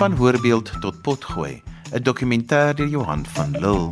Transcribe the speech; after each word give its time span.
Van 0.00 0.16
hoorbeeld 0.16 0.70
tot 0.80 1.02
potgooi, 1.02 1.62
'n 1.92 2.02
dokumentêr 2.02 2.74
deur 2.74 2.88
Johan 2.88 3.26
van 3.32 3.50
Lille. 3.50 3.90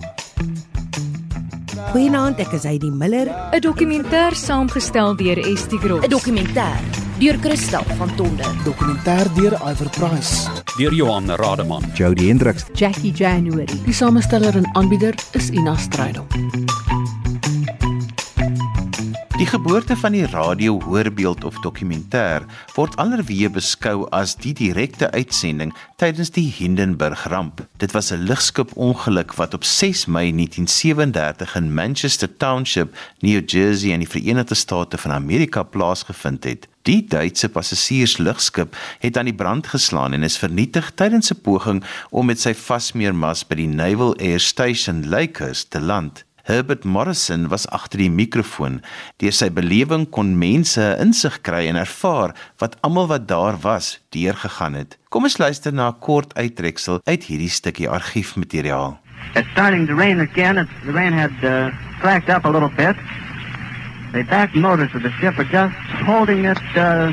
Goeienaand, 1.91 2.39
ek 2.39 2.53
is 2.53 2.63
Heidi 2.63 2.91
Miller. 2.91 3.29
'n 3.53 3.61
Dokumentêr 3.61 4.35
saamgestel 4.35 5.17
deur 5.17 5.39
Estie 5.39 5.79
Groot. 5.79 6.05
'n 6.05 6.09
Dokumentêr 6.09 6.81
deur 7.19 7.37
Christel 7.41 7.85
van 7.99 8.15
Tonder. 8.15 8.51
Dokumentêr 8.65 9.35
deur 9.35 9.53
Iver 9.71 9.91
Price. 9.91 10.49
deur 10.79 10.95
Johan 10.95 11.31
Rademan. 11.31 11.83
Jody 11.95 12.29
Hendriks 12.29 12.65
Jackie 12.73 13.13
January. 13.13 13.67
Die 13.85 13.95
samesteller 13.95 14.57
en 14.57 14.69
aanbieder 14.73 15.15
is 15.33 15.51
Ina 15.51 15.77
Strydom. 15.77 16.27
Die 19.39 19.47
geboorte 19.47 19.97
van 19.97 20.13
die 20.13 20.27
radio 20.27 20.81
hoorbeeld 20.83 21.45
of 21.47 21.61
dokumentêr 21.63 22.43
word 22.75 22.97
allerweë 22.99 23.53
beskou 23.55 24.09
as 24.11 24.33
die 24.35 24.51
direkte 24.59 25.13
uitsending 25.15 25.71
tydens 26.03 26.33
die 26.35 26.49
Hindenburg 26.57 27.23
ramp. 27.31 27.63
Dit 27.79 27.95
was 27.95 28.11
'n 28.11 28.27
lugskip 28.27 28.75
ongeluk 28.75 29.37
wat 29.39 29.55
op 29.55 29.65
6 29.65 30.07
Mei 30.07 30.33
1937 30.33 31.55
in 31.55 31.75
Manchester 31.75 32.37
Township, 32.37 32.97
New 33.21 33.43
Jersey 33.47 33.93
in 33.93 34.01
die 34.01 34.11
Verenigde 34.11 34.55
State 34.55 34.99
van 34.99 35.13
Amerika 35.13 35.63
plaasgevind 35.63 36.45
het. 36.45 36.69
Die 36.83 37.07
Duitse 37.07 37.49
passasierslugskip 37.49 38.77
het 38.99 39.17
aan 39.17 39.25
die 39.25 39.35
brand 39.35 39.67
geslaan 39.67 40.13
en 40.13 40.23
is 40.23 40.39
vernietig 40.39 40.93
tydens 40.95 41.31
'n 41.31 41.41
poging 41.41 41.85
om 42.11 42.27
met 42.27 42.41
sy 42.41 42.55
vasmeermas 42.55 43.47
by 43.47 43.55
die 43.55 43.69
Naval 43.69 44.17
Air 44.17 44.41
Station 44.41 45.09
Lakehurst 45.09 45.71
te 45.71 45.81
land. 45.81 46.27
Herbert 46.49 46.85
Morrison 46.85 47.51
was 47.51 47.67
agter 47.69 48.01
die 48.01 48.09
mikrofoon. 48.09 48.79
Deur 49.21 49.35
sy 49.37 49.51
belewing 49.53 50.07
kon 50.09 50.31
mense 50.41 50.81
'n 50.81 51.11
insig 51.11 51.43
kry 51.45 51.67
en 51.69 51.77
ervaar 51.77 52.33
wat 52.57 52.79
almal 52.81 53.07
wat 53.11 53.29
daar 53.29 53.57
was 53.61 54.01
deurgegaan 54.17 54.73
het. 54.73 54.97
Kom 55.11 55.29
ons 55.29 55.37
luister 55.37 55.73
na 55.73 55.89
'n 55.91 55.99
kort 56.01 56.33
uittreksel 56.41 57.01
uit 57.05 57.25
hierdie 57.25 57.51
stukkie 57.51 57.89
argiefmateriaal. 57.89 58.97
It's 59.35 59.51
starting 59.51 59.87
to 59.89 59.95
rain 59.95 60.21
again. 60.21 60.57
It's, 60.57 60.71
the 60.87 60.93
rain 60.93 61.13
had 61.13 61.37
uh, 61.45 61.69
slacked 62.01 62.31
up 62.31 62.47
a 62.47 62.51
little 62.51 62.73
bit. 62.77 62.97
The 64.13 64.25
back 64.25 64.55
motors 64.55 64.95
of 64.95 65.03
the 65.03 65.13
ship 65.21 65.39
are 65.39 65.51
just 65.53 65.77
holding 66.07 66.47
it 66.47 66.63
uh, 66.77 67.13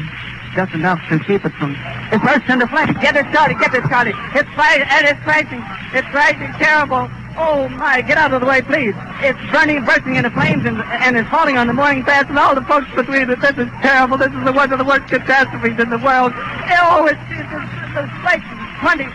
just 0.55 0.73
enough 0.73 1.01
to 1.09 1.19
keep 1.19 1.43
it 1.43 1.51
from. 1.59 1.75
It 2.13 2.21
bursts 2.21 2.47
into 2.47 2.67
flames. 2.67 2.95
Get 3.01 3.17
it 3.17 3.25
started. 3.31 3.59
Get 3.59 3.73
it 3.73 3.83
started. 3.83 4.15
It's 4.33 4.49
fighting 4.55 4.87
and 4.95 5.03
it's 5.05 5.19
crashing. 5.27 5.61
It's 5.91 6.07
crashing 6.07 6.53
terrible. 6.57 7.11
Oh 7.37 7.67
my! 7.67 8.01
Get 8.01 8.17
out 8.17 8.33
of 8.33 8.39
the 8.39 8.47
way, 8.47 8.61
please. 8.61 8.95
It's 9.19 9.39
burning, 9.51 9.83
bursting 9.83 10.15
into 10.15 10.29
flames, 10.31 10.65
and, 10.65 10.81
and 10.81 11.17
it's 11.17 11.29
falling 11.29 11.57
on 11.57 11.67
the 11.67 11.73
mooring 11.73 12.03
mast 12.03 12.29
and 12.29 12.39
all 12.39 12.55
the 12.55 12.61
folks 12.61 12.87
between 12.95 13.29
it. 13.29 13.41
This 13.41 13.57
is 13.57 13.67
terrible. 13.81 14.17
This 14.17 14.31
is 14.31 14.43
the 14.45 14.53
one 14.53 14.71
of 14.71 14.79
the 14.79 14.85
worst 14.85 15.07
catastrophes 15.07 15.77
in 15.77 15.89
the 15.89 15.97
world. 15.97 16.31
Oh, 16.33 17.07
it's, 17.11 17.19
it's, 17.27 17.51
it's, 17.51 18.07
it's 18.07 18.23
like 18.23 18.39
twenty, 18.79 19.07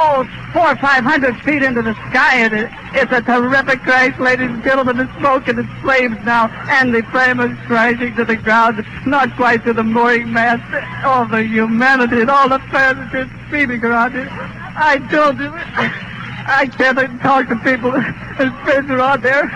oh, 0.00 0.24
four 0.54 0.72
or 0.72 0.76
five 0.76 1.04
hundred 1.04 1.36
feet 1.42 1.62
into 1.62 1.82
the 1.82 1.92
sky, 2.08 2.36
and 2.48 2.54
it, 2.54 2.70
it's 2.94 3.12
a 3.12 3.20
terrific 3.20 3.82
crash, 3.82 4.18
ladies 4.18 4.48
and 4.48 4.64
gentlemen. 4.64 4.96
The 4.96 5.18
smoke 5.18 5.46
and 5.48 5.58
the 5.58 5.68
flames 5.82 6.16
now, 6.24 6.48
and 6.68 6.94
the 6.94 7.02
flame 7.12 7.40
is 7.40 7.58
crashing 7.66 8.16
to 8.16 8.24
the 8.24 8.36
ground, 8.36 8.86
not 9.04 9.36
quite 9.36 9.64
to 9.64 9.74
the 9.74 9.84
mooring 9.84 10.32
mast. 10.32 10.64
All 11.04 11.26
the 11.26 11.44
humanity 11.44 12.22
and 12.22 12.30
all 12.30 12.48
the 12.48 12.58
furniture 12.72 13.28
screaming 13.46 13.84
around 13.84 14.16
it. 14.16 14.28
I 14.32 14.96
told 15.10 15.38
you. 15.38 16.15
I 16.48 16.66
can't 16.66 16.98
even 16.98 17.18
talk 17.18 17.48
to 17.48 17.56
people. 17.56 17.90
There's 17.90 18.54
friends 18.62 18.90
around 18.90 19.22
there. 19.22 19.50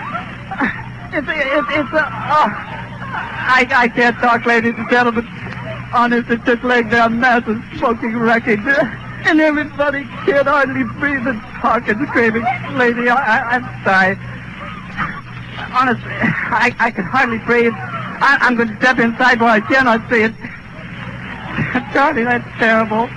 It's 1.13 1.27
it's 1.27 1.67
it's 1.71 1.93
a. 1.93 2.03
Oh, 2.03 2.49
I 2.51 3.67
I 3.71 3.87
can't 3.87 4.17
talk, 4.17 4.45
ladies 4.45 4.75
and 4.77 4.89
gentlemen. 4.89 5.27
Honest, 5.93 6.29
it 6.29 6.43
just 6.45 6.63
laying 6.63 6.89
down 6.89 7.19
massive 7.19 7.61
smoking 7.77 8.17
wreckage, 8.17 8.59
uh, 8.65 8.83
and 9.25 9.39
everybody 9.39 10.03
can't 10.25 10.47
hardly 10.47 10.83
breathe 10.99 11.27
and 11.27 11.41
talk 11.59 11.87
and 11.87 12.07
screaming. 12.09 12.43
Lady, 12.77 13.09
I, 13.09 13.15
I 13.15 13.55
I'm 13.55 13.83
sorry. 13.83 14.15
Honestly, 15.73 16.11
I 16.11 16.75
I 16.79 16.91
can 16.91 17.05
hardly 17.05 17.39
breathe. 17.39 17.73
I, 17.75 18.37
I'm 18.41 18.55
going 18.55 18.69
to 18.69 18.77
step 18.77 18.99
inside 18.99 19.41
where 19.41 19.49
I 19.49 19.61
cannot 19.61 20.07
see 20.09 20.23
it. 20.23 20.33
Charlie, 21.93 22.23
that's 22.23 22.47
terrible. 22.59 23.09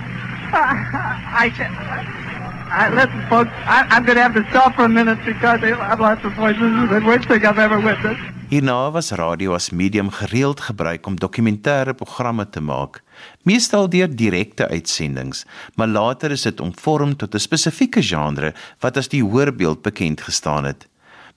I, 0.51 1.45
I 1.45 1.49
can. 1.49 2.24
I, 2.71 2.89
listen, 2.89 3.25
folks, 3.29 3.51
I, 3.65 3.85
I'm 3.89 4.05
going 4.05 4.17
to 4.17 4.23
have 4.23 4.33
to 4.33 4.45
stop 4.49 4.75
for 4.75 4.85
a 4.85 4.89
minute 4.89 5.19
because 5.25 5.63
I've 5.63 5.99
lost 5.99 6.23
the 6.23 6.29
voice. 6.29 6.57
This 6.59 6.71
is 6.71 6.89
the 6.89 7.01
worst 7.05 7.27
thing 7.27 7.45
I've 7.45 7.59
ever 7.59 7.79
witnessed. 7.79 8.21
Hierna 8.49 8.91
was 8.91 9.11
radio 9.11 9.55
as 9.55 9.71
medium 9.71 10.09
gereeld 10.09 10.59
gebruik 10.61 11.07
om 11.07 11.15
dokumentêre 11.17 11.95
programme 11.97 12.45
te 12.49 12.61
maak, 12.61 13.01
meestal 13.41 13.89
deur 13.89 14.07
direkte 14.07 14.67
uitsendings, 14.69 15.45
maar 15.75 15.87
later 15.87 16.31
is 16.31 16.45
dit 16.45 16.61
omvorm 16.61 17.15
tot 17.15 17.33
'n 17.33 17.39
spesifieke 17.39 18.03
genre 18.03 18.53
wat 18.79 18.97
as 18.97 19.09
die 19.09 19.23
hoorbeeld 19.23 19.81
bekend 19.81 20.21
gestaan 20.21 20.65
het. 20.65 20.87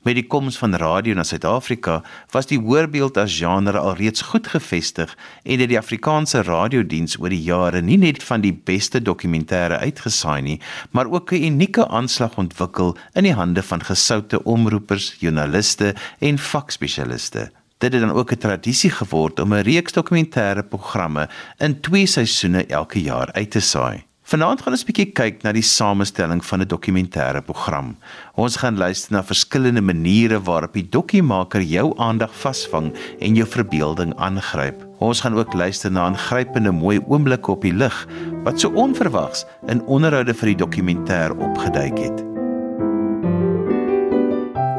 Met 0.06 0.14
die 0.14 0.26
koms 0.30 0.54
van 0.60 0.76
radio 0.78 1.16
na 1.18 1.24
Suid-Afrika 1.26 1.96
was 2.30 2.46
die 2.46 2.58
hoorbeeld 2.62 3.16
as 3.18 3.34
genre 3.34 3.80
alreeds 3.80 4.22
goed 4.30 4.46
gevestig 4.46 5.10
en 5.42 5.58
het 5.58 5.72
die 5.72 5.78
Afrikaanse 5.78 6.44
radiodiens 6.46 7.18
oor 7.18 7.34
die 7.34 7.42
jare 7.42 7.82
nie 7.82 7.98
net 7.98 8.22
van 8.22 8.44
die 8.44 8.54
beste 8.54 9.02
dokumentêre 9.02 9.80
uitgesaai 9.82 10.40
nie, 10.42 10.60
maar 10.94 11.10
ook 11.10 11.32
'n 11.32 11.42
unieke 11.50 11.88
aanslag 11.88 12.38
ontwikkel 12.38 12.96
in 13.14 13.24
die 13.24 13.34
hande 13.34 13.62
van 13.62 13.82
gesoute 13.82 14.44
omroepers, 14.44 15.16
joernaliste 15.18 15.94
en 16.18 16.38
vakspesialiste. 16.38 17.50
Dit 17.78 17.92
het 17.92 18.00
dan 18.00 18.14
ook 18.14 18.32
'n 18.32 18.38
tradisie 18.38 18.90
geword 18.90 19.40
om 19.40 19.54
'n 19.54 19.62
reeks 19.62 19.92
dokumentêre 19.92 20.62
programme 20.62 21.28
in 21.58 21.80
twee 21.80 22.06
seisoene 22.06 22.66
elke 22.66 23.02
jaar 23.02 23.32
uit 23.32 23.50
te 23.50 23.60
saai. 23.60 24.07
Vanaand 24.28 24.60
gaan 24.60 24.74
ons 24.76 24.82
'n 24.84 24.88
bietjie 24.90 25.12
kyk 25.16 25.42
na 25.42 25.52
die 25.56 25.64
samestelling 25.64 26.42
van 26.44 26.60
'n 26.60 26.68
dokumentêre 26.68 27.40
program. 27.40 27.96
Ons 28.36 28.56
gaan 28.56 28.76
luister 28.76 29.12
na 29.12 29.22
verskillende 29.22 29.80
maniere 29.80 30.42
waarop 30.42 30.72
die 30.72 30.88
dokkiemaker 30.88 31.62
jou 31.62 31.94
aandag 31.96 32.34
vasvang 32.34 32.92
en 33.20 33.34
jou 33.34 33.46
verbeelding 33.46 34.12
aangryp. 34.16 34.84
Ons 34.98 35.20
gaan 35.20 35.34
ook 35.34 35.54
luister 35.54 35.90
na 35.90 36.04
aangrypende 36.04 36.72
mooi 36.72 37.00
oomblikke 37.08 37.50
op 37.50 37.62
die 37.62 37.72
lig 37.72 38.06
wat 38.44 38.60
so 38.60 38.68
onverwags 38.68 39.46
in 39.66 39.82
onderhoude 39.86 40.34
vir 40.34 40.46
die 40.46 40.64
dokumentêr 40.64 41.32
opgeduik 41.32 41.98
het. 41.98 42.24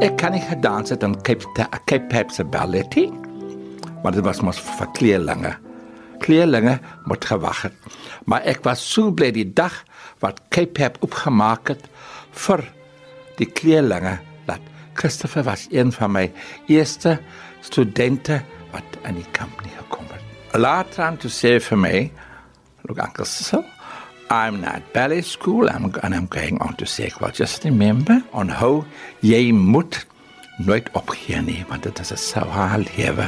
Ek 0.01 0.17
kan 0.17 0.31
nie 0.31 0.45
gedans 0.45 0.89
het 0.89 1.03
in 1.03 1.21
Cape 1.21 1.45
Cape 1.85 2.05
Pep 2.07 2.29
se 2.31 2.43
balletie. 2.43 3.11
Maar 4.03 4.11
dit 4.11 4.23
was 4.23 4.41
mos 4.41 4.59
vir 4.59 5.68
kleerlinge. 6.19 6.79
Moet 7.05 7.25
gewag 7.25 7.61
het. 7.67 7.73
Maar 8.25 8.45
ek 8.49 8.63
was 8.67 8.83
so 8.93 9.11
bly 9.11 9.31
die 9.35 9.47
dag 9.53 9.83
wat 10.23 10.41
Cape 10.49 10.75
Pep 10.77 10.97
opgemaak 11.05 11.71
het 11.71 11.87
vir 12.45 12.63
die 13.39 13.47
kleerlinge 13.47 14.19
dat 14.47 14.61
Christopher 14.93 15.43
was 15.47 15.67
een 15.71 15.91
van 15.95 16.11
my 16.11 16.25
eerste 16.67 17.19
studente 17.61 18.41
wat 18.73 18.99
aan 19.03 19.19
die 19.19 19.27
kamp 19.31 19.61
nie 19.63 19.73
gekom 19.77 20.05
het. 20.11 20.23
Later 20.59 21.03
aan 21.03 21.17
toe 21.17 21.31
sê 21.31 21.57
vir 21.63 21.79
my, 21.79 21.95
look 22.87 22.99
Uncle 22.99 23.25
Cecil, 23.25 23.63
I'm 24.29 24.59
not 24.61 24.93
ballet 24.93 25.25
school 25.25 25.69
I'm, 25.69 25.89
and 26.03 26.13
I'm 26.13 26.27
going 26.29 26.61
on 26.61 26.75
to 26.75 26.85
say, 26.85 27.11
well, 27.19 27.31
just 27.31 27.63
remember 27.63 28.21
on 28.31 28.49
how 28.49 28.85
jy 29.21 29.51
moet 29.51 30.05
nooit 30.59 30.89
opgee 30.93 31.41
nie, 31.41 31.65
want 31.69 31.83
dit 31.83 31.99
is 31.99 32.11
'n 32.11 32.17
swaar 32.17 32.77
lewe 32.77 33.25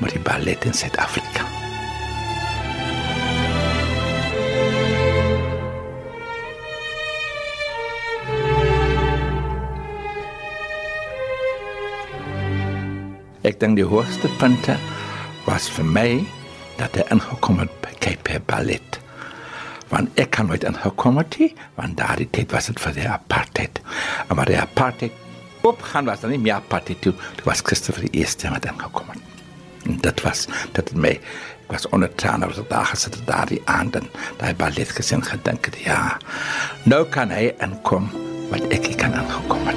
met 0.00 0.10
die 0.12 0.22
ballet 0.22 0.64
in 0.64 0.72
Suid-Afrika. 0.72 1.67
Ek 13.48 13.56
dink 13.62 13.78
die 13.78 13.86
hoogste 13.88 14.28
punte 14.36 14.74
was 15.46 15.70
vir 15.72 15.86
my 15.88 16.08
dat 16.76 16.98
hy 16.98 17.04
ingekom 17.14 17.62
het 17.62 17.72
by 17.80 17.94
Cape 18.04 18.40
Ballet. 18.44 18.98
Want 19.88 20.20
ek 20.20 20.34
kan 20.36 20.50
nooit 20.50 20.66
ingekom 20.68 21.16
het 21.22 21.38
nie, 21.40 21.48
want 21.78 21.96
daardie 21.96 22.28
tyd 22.28 22.52
was 22.52 22.68
dit 22.68 22.82
vir 22.82 22.98
die 22.98 23.06
apartheid. 23.08 23.80
Maar 24.28 24.52
die 24.52 24.58
apartheid 24.60 25.64
opgaan 25.64 26.10
was 26.10 26.20
dan 26.20 26.34
nie 26.34 26.42
meer 26.42 26.58
apartheid 26.58 27.00
toe. 27.06 27.14
Dit 27.38 27.46
was 27.48 27.64
Christopher 27.64 28.04
die 28.04 28.20
eerste 28.20 28.52
wat 28.52 28.68
ingekom 28.68 29.14
het. 29.14 29.24
En 29.88 29.96
dit 30.04 30.24
was 30.26 30.44
dit 30.76 30.82
het 30.82 30.92
my 30.92 31.14
ek 31.16 31.72
was 31.72 31.88
onder 31.96 32.12
traan 32.20 32.44
oor 32.44 32.52
die 32.52 32.68
dag 32.68 32.92
gesit 32.92 33.16
daardie 33.28 33.62
aand 33.64 33.96
en 34.02 34.12
daai 34.42 34.52
ballet 34.60 34.92
gesien 34.92 35.24
gedink 35.24 35.70
het 35.70 35.80
ja. 35.86 36.18
Nou 36.84 37.06
kan 37.16 37.32
hy 37.32 37.48
inkom 37.64 38.12
wat 38.52 38.68
ek 38.68 38.92
nie 38.92 39.00
kan 39.00 39.16
ingekom 39.16 39.72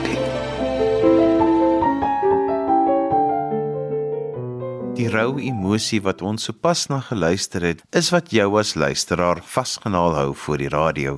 Die 5.01 5.09
rou 5.09 5.39
emosie 5.41 5.97
wat 6.05 6.19
ons 6.21 6.43
sopas 6.45 6.83
na 6.91 6.99
geluister 7.01 7.63
het, 7.65 7.79
is 7.97 8.11
wat 8.13 8.27
jou 8.29 8.51
as 8.59 8.75
luisteraar 8.77 9.39
vasgenaal 9.41 10.13
hou 10.13 10.35
voor 10.43 10.61
die 10.61 10.69
radio. 10.69 11.15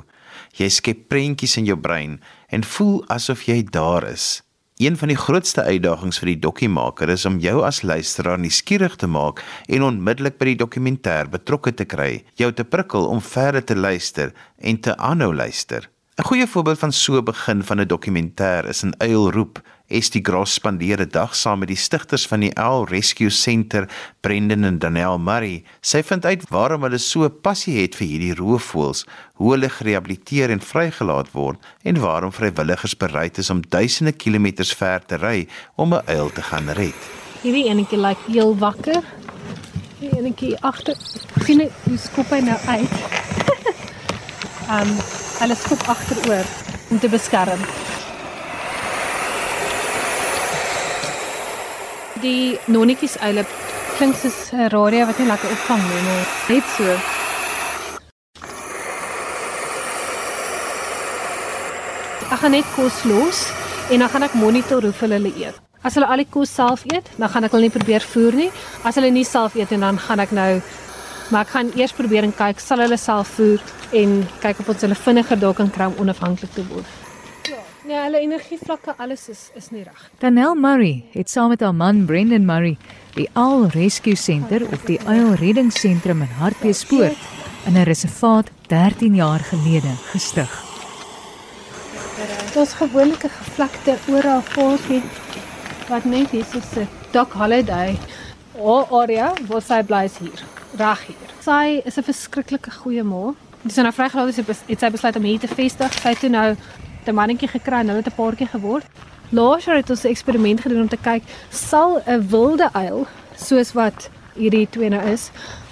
Jy 0.56 0.70
skep 0.72 1.02
prentjies 1.12 1.58
in 1.60 1.68
jou 1.68 1.76
brein 1.76 2.14
en 2.48 2.64
voel 2.64 3.02
asof 3.12 3.44
jy 3.50 3.58
daar 3.76 4.08
is. 4.08 4.40
Een 4.80 4.96
van 4.96 5.12
die 5.12 5.20
grootste 5.20 5.68
uitdagings 5.68 6.22
vir 6.24 6.32
die 6.32 6.40
dokkiemaker 6.46 7.12
is 7.12 7.28
om 7.28 7.42
jou 7.44 7.58
as 7.68 7.84
luisteraar 7.84 8.40
nuuskierig 8.40 8.96
te 9.02 9.10
maak 9.12 9.44
en 9.68 9.84
onmiddellik 9.90 10.40
by 10.40 10.54
die 10.54 10.62
dokumentêr 10.64 11.28
betrokke 11.34 11.76
te 11.76 11.84
kry, 11.84 12.22
jou 12.40 12.54
te 12.56 12.64
prikkel 12.64 13.12
om 13.12 13.20
verder 13.20 13.68
te 13.68 13.76
luister 13.76 14.32
en 14.64 14.80
te 14.80 14.96
aanhou 14.96 15.34
luister. 15.36 15.92
'n 16.16 16.24
Goeie 16.24 16.48
voorbeeld 16.48 16.80
van 16.80 16.92
so 16.92 17.18
'n 17.18 17.24
begin 17.24 17.64
van 17.64 17.80
'n 17.80 17.88
dokumentêr 17.88 18.68
is 18.68 18.84
'n 18.84 18.94
uilroep 18.98 19.62
Estie 19.88 20.22
Gross 20.24 20.54
spandeer 20.54 21.02
'n 21.02 21.10
dag 21.10 21.36
saam 21.36 21.60
met 21.60 21.68
die 21.68 21.78
stigters 21.78 22.28
van 22.28 22.40
die 22.40 22.56
Owl 22.56 22.86
Rescue 22.86 23.30
Center, 23.30 23.90
Brendan 24.20 24.64
en 24.64 24.80
Danielle 24.80 25.20
Murray. 25.20 25.64
Sy 25.82 26.04
vind 26.04 26.26
uit 26.26 26.50
waarom 26.50 26.84
hulle 26.84 26.98
so 26.98 27.30
passie 27.30 27.82
het 27.82 27.96
vir 27.96 28.08
hierdie 28.08 28.36
roofvoëls, 28.36 29.06
hoe 29.34 29.52
hulle 29.52 29.70
gerehabiliteer 29.70 30.50
en 30.50 30.62
vrygelaat 30.62 31.32
word 31.32 31.58
en 31.82 32.00
waarom 32.00 32.32
vrywilligers 32.32 32.98
bereid 32.98 33.38
is 33.38 33.50
om 33.50 33.62
duisende 33.70 34.12
kilometers 34.12 34.74
ver 34.74 35.06
te 35.06 35.16
ry 35.16 35.48
om 35.76 35.94
'n 35.94 36.02
uil 36.06 36.30
te 36.32 36.42
gaan 36.42 36.70
red. 36.70 37.00
Hierdie 37.42 37.70
enetjie 37.70 37.98
lyk 37.98 38.18
like 38.18 38.32
heel 38.32 38.58
wakker. 38.58 39.04
Die 40.00 40.10
enetjie 40.18 40.58
agter 40.62 40.96
sien 41.46 41.60
jy 41.60 41.70
hoe 41.84 41.98
skop 41.98 42.30
hy 42.30 42.40
nou 42.40 42.60
uit. 42.68 43.53
Ehm 44.70 44.82
um, 44.82 44.98
hulle 45.40 45.56
skop 45.56 45.88
agteroor 45.88 46.46
om 46.90 47.00
te 47.00 47.10
beskerm. 47.10 47.60
die 52.24 52.60
nonnetjies 52.72 53.18
eile 53.28 53.44
klink 53.98 54.16
soos 54.18 54.38
'n 54.54 54.70
radio 54.74 55.06
wat 55.10 55.20
nie 55.20 55.28
lekker 55.28 55.52
opvang 55.56 55.82
nie, 55.90 56.04
maar 56.08 56.28
net 56.50 56.66
so. 56.78 56.88
Ek 62.34 62.40
gaan 62.40 62.52
net 62.52 62.70
kos 62.76 63.04
los 63.04 63.40
en 63.92 64.00
dan 64.00 64.10
gaan 64.10 64.24
ek 64.24 64.34
monitor 64.34 64.82
hoeveel 64.82 65.16
hulle 65.18 65.34
eet. 65.38 65.60
As 65.84 65.96
hulle 65.96 66.08
al 66.08 66.24
die 66.24 66.32
kos 66.32 66.50
self 66.50 66.86
eet, 66.88 67.10
dan 67.18 67.30
gaan 67.30 67.44
ek 67.44 67.52
hulle 67.52 67.68
nie 67.68 67.78
probeer 67.78 68.02
voer 68.02 68.34
nie. 68.34 68.52
As 68.84 68.96
hulle 68.96 69.12
nie 69.12 69.28
self 69.28 69.56
eet 69.56 69.72
en 69.72 69.80
dan 69.80 70.00
gaan 70.00 70.20
ek 70.20 70.32
nou 70.32 70.62
maar 71.34 71.48
ek 71.48 71.54
gaan 71.56 71.72
eers 71.74 71.94
probeer 71.98 72.28
en 72.28 72.34
kyk 72.38 72.60
sal 72.62 72.84
hulle 72.84 72.98
self 73.02 73.32
voer 73.38 73.62
en 73.98 74.20
kyk 74.44 74.60
of 74.62 74.68
ons 74.70 74.84
hulle 74.86 74.98
vinniger 75.06 75.40
dalk 75.42 75.58
kan 75.58 75.72
kry 75.74 75.88
om 75.90 75.96
onafhanklik 76.06 76.54
te 76.54 76.66
word. 76.70 77.00
Nee, 77.84 77.98
hulle 78.00 78.22
energievlakke 78.24 78.94
alles 79.02 79.26
is 79.34 79.48
is 79.60 79.72
nie 79.74 79.82
reg. 79.84 80.04
Danelle 80.22 80.56
Murray 80.56 81.04
het 81.16 81.30
saam 81.34 81.50
met 81.52 81.66
haar 81.66 81.74
man 81.76 82.06
Brendan 82.06 82.46
Murray 82.46 82.78
die 83.18 83.28
Owl 83.34 83.66
Rescue 83.74 84.16
Center 84.16 84.62
of 84.70 84.86
die 84.86 85.00
Uil 85.10 85.34
Reddingsentrum 85.42 86.22
in 86.22 86.38
Hartbeespoort 86.38 87.18
in 87.66 87.78
'n 87.78 87.84
reservaat 87.90 88.54
13 88.68 89.16
jaar 89.16 89.40
gelede 89.40 89.94
gestig. 90.14 90.52
Daar's 92.54 92.74
gewoonlike 92.74 93.30
gevlekte 93.30 93.98
oral 94.08 94.42
voorgie 94.42 95.04
wat 95.90 96.06
net 96.06 96.34
is 96.34 96.50
soos 96.50 96.78
'n 96.78 96.88
Doc 97.12 97.34
Holiday 97.34 97.98
o 98.58 98.86
area 99.02 99.34
waar 99.48 99.62
sy 99.62 99.82
bly 99.84 100.10
hier, 100.20 100.44
reg 100.78 101.06
hier. 101.08 101.30
Sy 101.42 101.82
is 101.86 101.98
'n 101.98 102.04
verskriklike 102.04 102.72
goeie 102.72 103.04
ma. 103.04 103.34
Dis 103.62 103.76
nou 103.76 103.92
vrygelaat 103.92 104.36
het 104.68 104.80
sy 104.80 104.90
besluit 104.90 105.16
om 105.16 105.24
hier 105.24 105.40
te 105.40 105.48
vestig. 105.48 105.94
Sy 106.02 106.14
toe 106.14 106.30
nou 106.30 106.56
'n 107.06 107.16
mannetjie 107.16 107.48
gekry 107.48 107.80
en 107.80 107.88
hulle 107.88 108.02
het 108.04 108.08
'n 108.08 108.16
paartjie 108.16 108.48
geword. 108.48 108.86
Laas 109.30 109.66
jaar 109.66 109.76
het 109.76 109.90
ons 109.90 110.04
'n 110.04 110.08
eksperiment 110.08 110.62
gedoen 110.62 110.82
om 110.82 110.88
te 110.88 110.98
kyk 110.98 111.24
sal 111.50 112.02
'n 112.06 112.28
wilde 112.28 112.70
uil 112.74 113.08
soos 113.36 113.74
wat 113.74 114.10
hierdie 114.36 114.68
twee 114.70 114.90
nou 114.90 115.02
is 115.02 115.32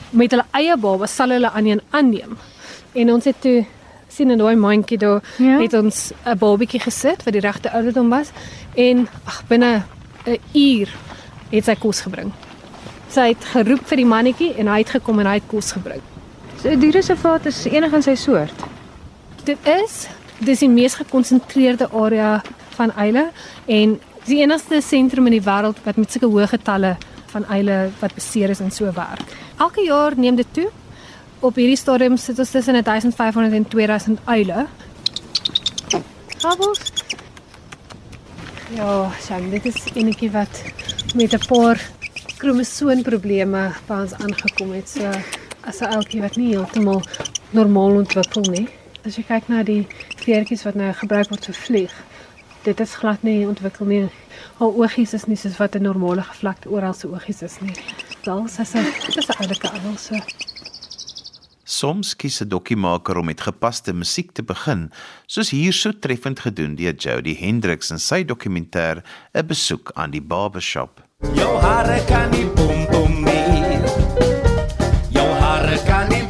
met 0.09 0.31
hulle 0.31 0.45
eie 0.51 0.77
baba 0.77 1.07
sal 1.07 1.29
hulle 1.29 1.49
aan 1.49 1.65
een 1.65 1.81
aanneem. 1.89 2.37
En 2.93 3.11
ons 3.11 3.25
het 3.25 3.41
toe 3.41 3.65
sien 4.07 4.31
'n 4.31 4.37
daai 4.37 4.55
mandjie 4.55 4.97
daar 4.97 5.23
ja? 5.37 5.59
het 5.61 5.73
ons 5.73 6.11
'n 6.25 6.37
babatjie 6.37 6.79
gesit 6.79 7.23
wat 7.23 7.33
die 7.33 7.41
regte 7.41 7.71
ouderdom 7.71 8.09
was 8.09 8.29
en 8.75 9.07
ag 9.25 9.43
binne 9.47 9.83
'n 10.25 10.39
uur 10.53 10.89
het 11.49 11.65
sy 11.65 11.75
kos 11.75 12.01
gebring. 12.01 12.31
Sy 13.11 13.33
het 13.33 13.45
geroep 13.51 13.83
vir 13.89 13.99
die 13.99 14.07
mannetjie 14.07 14.53
en 14.61 14.69
hy 14.71 14.77
het 14.83 14.93
gekom 14.95 15.19
en 15.19 15.27
hy 15.27 15.33
het 15.41 15.47
kos 15.51 15.73
gebring. 15.75 16.03
So 16.61 16.75
die 16.79 16.91
reservaat 16.95 17.47
is 17.49 17.65
enig 17.67 17.93
in 17.97 18.05
sy 18.05 18.15
soort. 18.15 18.63
Dit 19.43 19.59
is 19.67 20.05
dis 20.39 20.63
die 20.63 20.69
mees 20.71 20.95
gekonsentreerde 20.95 21.89
area 21.91 22.37
van 22.77 22.93
eile 22.95 23.27
en 23.67 23.97
die 24.25 24.39
enigste 24.41 24.79
sentrum 24.85 25.27
in 25.27 25.35
die 25.35 25.43
wêreld 25.43 25.81
wat 25.85 25.99
met 25.99 26.13
sulke 26.13 26.29
hoë 26.31 26.47
getalle 26.53 26.95
van 27.33 27.47
eile 27.53 27.77
wat 27.99 28.15
beseer 28.15 28.53
is 28.53 28.61
en 28.63 28.71
so 28.71 28.91
werk. 28.95 29.35
Elke 29.59 29.83
jaar 29.85 30.15
neem 30.15 30.39
dit 30.39 30.47
toe. 30.55 30.69
Op 31.41 31.57
hierdie 31.57 31.79
stadium 31.79 32.17
sit 32.21 32.39
ons 32.39 32.51
tussen 32.53 32.77
1500 32.83 33.53
en 33.57 33.67
2000 33.67 34.19
eile. 34.29 34.67
Kabels. 36.41 36.91
Ja, 38.75 39.09
sien, 39.19 39.49
dit 39.51 39.65
is 39.65 39.83
enetjie 39.93 40.31
wat 40.31 40.61
met 41.15 41.33
'n 41.33 41.45
paar 41.47 41.81
kromosoomprobleme 42.41 43.67
by 43.85 43.97
ons 44.03 44.13
aangekom 44.17 44.71
het. 44.73 44.89
So 44.89 45.11
as 45.61 45.81
'n 45.81 45.93
ouetjie 45.93 46.21
wat 46.21 46.37
nie 46.37 46.53
heeltemal 46.55 47.01
normaal 47.51 48.01
ontwikkel 48.01 48.41
nie. 48.49 48.67
As 49.05 49.15
jy 49.17 49.23
kyk 49.23 49.47
na 49.47 49.63
die 49.63 49.87
kleertjies 50.21 50.63
wat 50.63 50.75
nou 50.75 50.93
gebruik 50.93 51.29
word 51.29 51.45
vir 51.45 51.55
vlieg, 51.55 51.93
dit 52.63 52.79
is 52.79 52.95
glad 52.95 53.23
nie 53.23 53.47
ontwikkel 53.47 53.85
nie. 53.85 54.09
Haar 54.57 54.73
oogies 54.73 55.13
is 55.13 55.27
nie 55.27 55.35
soos 55.37 55.57
wat 55.57 55.75
'n 55.75 55.83
normale 55.83 56.21
gevlekte 56.21 56.69
oral 56.69 56.93
se 56.93 57.07
oogies 57.07 57.41
is 57.41 57.59
nie. 57.61 57.75
Daal 58.23 58.47
sê 58.47 58.65
sy, 58.65 58.83
dit 59.05 59.17
is 59.17 59.29
'n 59.29 59.41
ouelike 59.41 59.69
ouel 59.69 59.97
so. 59.97 60.15
Soms 61.63 62.15
kies 62.15 62.41
'n 62.41 62.49
dokkiemaker 62.49 63.17
om 63.17 63.25
met 63.25 63.41
gepaste 63.41 63.93
musiek 63.93 64.31
te 64.31 64.43
begin, 64.43 64.91
soos 65.27 65.49
hier 65.49 65.73
so 65.73 65.91
treffend 65.91 66.39
gedoen 66.39 66.75
deur 66.75 66.93
Jody 66.93 67.35
Hendricks 67.35 67.91
in 67.91 67.99
sy 67.99 68.23
dokumentêr 68.23 69.03
'n 69.33 69.47
besoek 69.47 69.91
aan 69.95 70.11
die 70.11 70.21
barbershop. 70.21 71.10
Jou 71.35 71.53
hare 71.61 71.99
kan 72.07 72.29
nie 72.31 72.45
bom 72.55 72.85
bom 72.91 73.23
nie. 73.23 73.79
Jou 75.09 75.29
hare 75.39 75.77
kan 75.85 76.09
nie 76.09 76.21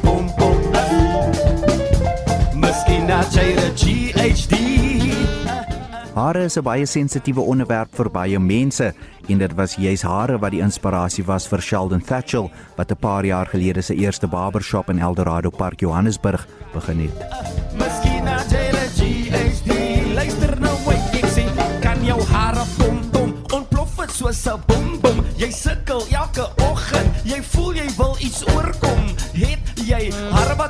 GHD. 3.75 4.55
Hare 6.13 6.43
is 6.43 6.57
'n 6.57 6.63
baie 6.63 6.85
sensitiewe 6.85 7.41
onderwerp 7.41 7.95
vir 7.95 8.09
baie 8.09 8.39
mense 8.39 8.93
en 9.27 9.37
dit 9.37 9.53
was 9.55 9.75
juis 9.75 10.01
hare 10.01 10.37
wat 10.37 10.51
die 10.51 10.61
inspirasie 10.61 11.25
was 11.25 11.47
vir 11.47 11.61
Sheldon 11.61 12.01
Thatchell 12.01 12.51
wat 12.75 12.91
'n 12.91 12.99
paar 12.99 13.25
jaar 13.25 13.45
gelede 13.45 13.81
sy 13.81 13.93
eerste 13.93 14.27
barbershop 14.27 14.89
in 14.89 14.99
Eldorado 14.99 15.49
Park 15.49 15.79
Johannesburg 15.79 16.47
begin 16.73 16.99
het. 16.99 17.60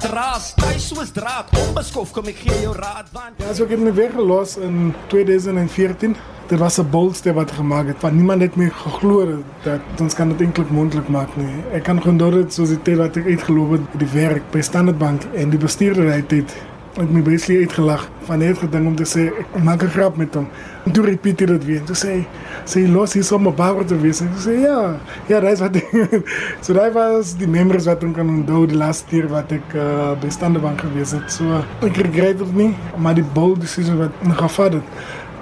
Wat 0.01 0.12
raas, 0.12 0.53
tuis 0.58 0.88
soos 0.88 1.10
draad, 1.13 1.50
onbeskof 1.62 2.12
kom 2.15 2.29
ek 2.31 2.39
gee 2.41 2.58
jou 2.63 2.74
raad 2.74 3.10
want 3.13 3.41
Ja, 3.41 3.51
so 3.53 3.67
ek 3.67 3.75
het 3.75 3.81
my 3.84 3.91
weggelos 3.93 4.55
in 4.58 4.93
2014. 5.12 6.15
Dit 6.50 6.60
was 6.60 6.79
'n 6.79 6.89
bolste 6.89 7.34
wat 7.34 7.51
gemaak 7.51 7.88
het. 7.88 8.01
Want 8.01 8.15
niemand 8.15 8.41
het 8.41 8.55
my 8.55 8.70
geglo 8.70 9.43
dat 9.63 9.81
ons 10.00 10.13
kan 10.13 10.29
dit 10.29 10.41
eintlik 10.41 10.70
mondelik 10.70 11.08
maak 11.08 11.36
nie. 11.38 11.63
Ek 11.74 11.84
kan 11.84 12.01
gewoon 12.01 12.17
door 12.17 12.31
dit 12.31 12.53
soos 12.53 12.70
die 12.70 12.81
tyd 12.81 12.98
wat 12.98 13.15
ek 13.15 13.25
uitgeloop 13.25 13.72
het 13.72 14.00
die 14.00 14.08
werk 14.13 14.51
by 14.51 14.62
Standard 14.62 14.98
Bank 14.98 15.24
en 15.34 15.50
die 15.50 15.60
bestuurder 15.60 16.12
het 16.13 16.29
dit 16.29 16.55
ek 17.00 17.07
my 17.07 17.21
basically 17.24 17.62
uitgelag 17.63 18.01
van 18.27 18.41
net 18.43 18.57
gedink 18.60 18.88
om 18.89 18.95
te 19.00 19.05
sê 19.07 19.29
ek 19.31 19.53
maak 19.63 19.83
'n 19.83 19.91
grap 19.93 20.17
met 20.17 20.33
hom. 20.36 20.48
En 20.86 20.91
toe 20.91 21.05
repeat 21.05 21.39
hy 21.39 21.45
dit 21.45 21.65
weer. 21.65 21.83
Toe 21.83 21.95
sê 21.95 22.25
sê 22.65 22.88
los 22.88 23.13
hier 23.13 23.24
sommer 23.24 23.53
bouer 23.53 23.86
te 23.86 23.95
wees. 23.95 24.21
Ek 24.21 24.36
sê 24.36 24.60
ja. 24.62 25.00
Ja, 25.27 25.39
dis 25.39 25.60
wat 25.60 25.77
So 26.65 26.74
daai 26.74 26.91
was 26.91 27.38
die 27.38 27.48
members 27.48 27.86
wat 27.86 28.03
ons 28.03 28.15
kan 28.15 28.27
onthou 28.27 28.65
die 28.67 28.75
laaste 28.75 29.07
keer 29.07 29.27
wat 29.27 29.51
ek 29.51 29.75
uh, 29.75 30.15
by 30.19 30.29
Standard 30.29 30.63
Bank 30.63 30.81
gewees 30.81 31.12
het. 31.12 31.31
So 31.31 31.63
ek 31.81 31.95
regret 31.98 32.39
dit 32.39 32.53
nie, 32.55 32.75
maar 32.98 33.15
die 33.15 33.27
bold 33.33 33.62
decision 33.62 33.98
wat 33.98 34.12
ek 34.27 34.38
gevat 34.43 34.74
het, 34.74 34.83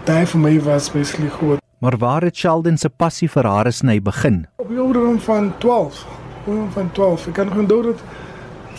daai 0.06 0.26
vir 0.26 0.40
my 0.40 0.60
was 0.62 0.90
basically 0.90 1.30
goed. 1.30 1.60
Maar 1.80 1.98
waar 1.98 2.22
het 2.22 2.38
Sheldon 2.38 2.78
se 2.78 2.90
passie 2.90 3.30
vir 3.30 3.48
hare 3.48 3.72
sny 3.72 4.02
begin? 4.02 4.46
Op 4.60 4.68
die 4.70 4.78
ouderdom 4.78 5.20
van 5.20 5.54
12. 5.58 6.06
Ouderdom 6.46 6.72
van 6.72 6.92
12. 6.92 7.28
Ek 7.28 7.34
kan 7.34 7.54
onthou 7.58 7.84
dat 7.84 8.04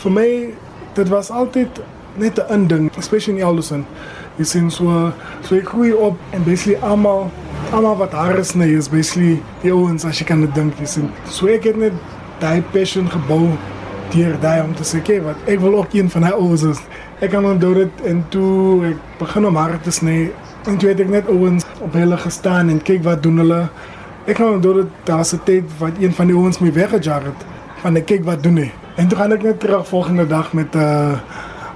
vir 0.02 0.12
my 0.12 0.28
dit 0.94 1.08
was 1.08 1.30
altyd 1.30 1.80
net 2.20 2.38
'n 2.38 2.52
inding, 2.52 2.90
especially 2.98 3.40
in 3.40 3.46
Alderson. 3.46 3.86
Jy 4.38 4.44
sien 4.44 4.70
so 4.70 5.12
so 5.40 5.56
ek 5.56 5.68
groei 5.68 5.92
op 5.92 6.16
en 6.30 6.44
basically 6.44 6.78
almal 6.82 7.30
almal 7.72 7.96
wat 7.96 8.12
hare 8.12 8.44
sny 8.44 8.76
is 8.76 8.88
basically 8.88 9.42
die 9.62 9.72
ouens 9.72 10.04
as 10.04 10.18
jy 10.18 10.26
kan 10.26 10.40
dit 10.40 10.54
dink, 10.54 10.78
jy 10.78 10.86
sien. 10.86 11.10
So 11.28 11.46
ek 11.46 11.64
het 11.64 11.76
net 11.76 11.92
daai 12.40 12.62
passion 12.72 13.10
gebou 13.10 13.50
deur 14.14 14.36
daai 14.40 14.62
om 14.62 14.74
te 14.74 14.82
sê, 14.82 14.98
"Oké, 14.98 15.22
wat 15.22 15.36
ek 15.46 15.60
wil 15.60 15.74
ook 15.74 15.92
een 15.92 16.10
van 16.10 16.22
daai 16.22 16.34
ouens 16.34 16.62
is." 16.62 16.80
Ek 17.20 17.30
kan 17.30 17.44
onthou 17.44 17.74
dit 17.74 17.90
en 18.04 18.24
toe 18.28 18.86
ek 18.86 18.96
begin 19.18 19.46
om 19.46 19.56
hare 19.56 19.78
te 19.80 19.90
sny, 19.90 20.30
en 20.64 20.76
toe 20.78 20.88
het 20.88 21.00
ek 21.00 21.08
net 21.08 21.28
ouens 21.28 21.64
op 21.80 21.92
hulle 21.96 22.16
gestaan 22.16 22.68
en 22.68 22.82
kyk 22.82 23.04
wat 23.06 23.22
doen 23.22 23.40
hulle. 23.42 23.60
Ek 24.26 24.36
kan 24.36 24.56
onthou 24.56 24.74
dit 24.82 24.90
daar's 25.04 25.32
'n 25.32 25.40
tyd 25.44 25.64
wat 25.78 25.92
een 26.00 26.12
van 26.12 26.26
die 26.26 26.36
ouens 26.36 26.58
my 26.58 26.72
weggejaag 26.72 27.24
het 27.24 27.44
van 27.82 27.96
ek 27.96 28.06
kyk 28.06 28.24
wat 28.24 28.42
doen 28.42 28.56
hy. 28.56 28.72
En 28.96 29.08
toe 29.08 29.18
gaan 29.18 29.32
ek 29.32 29.42
net 29.42 29.60
terug 29.60 29.88
volgende 29.88 30.26
dag 30.26 30.52
met 30.52 30.74
'n 30.74 30.78
uh, 30.78 31.18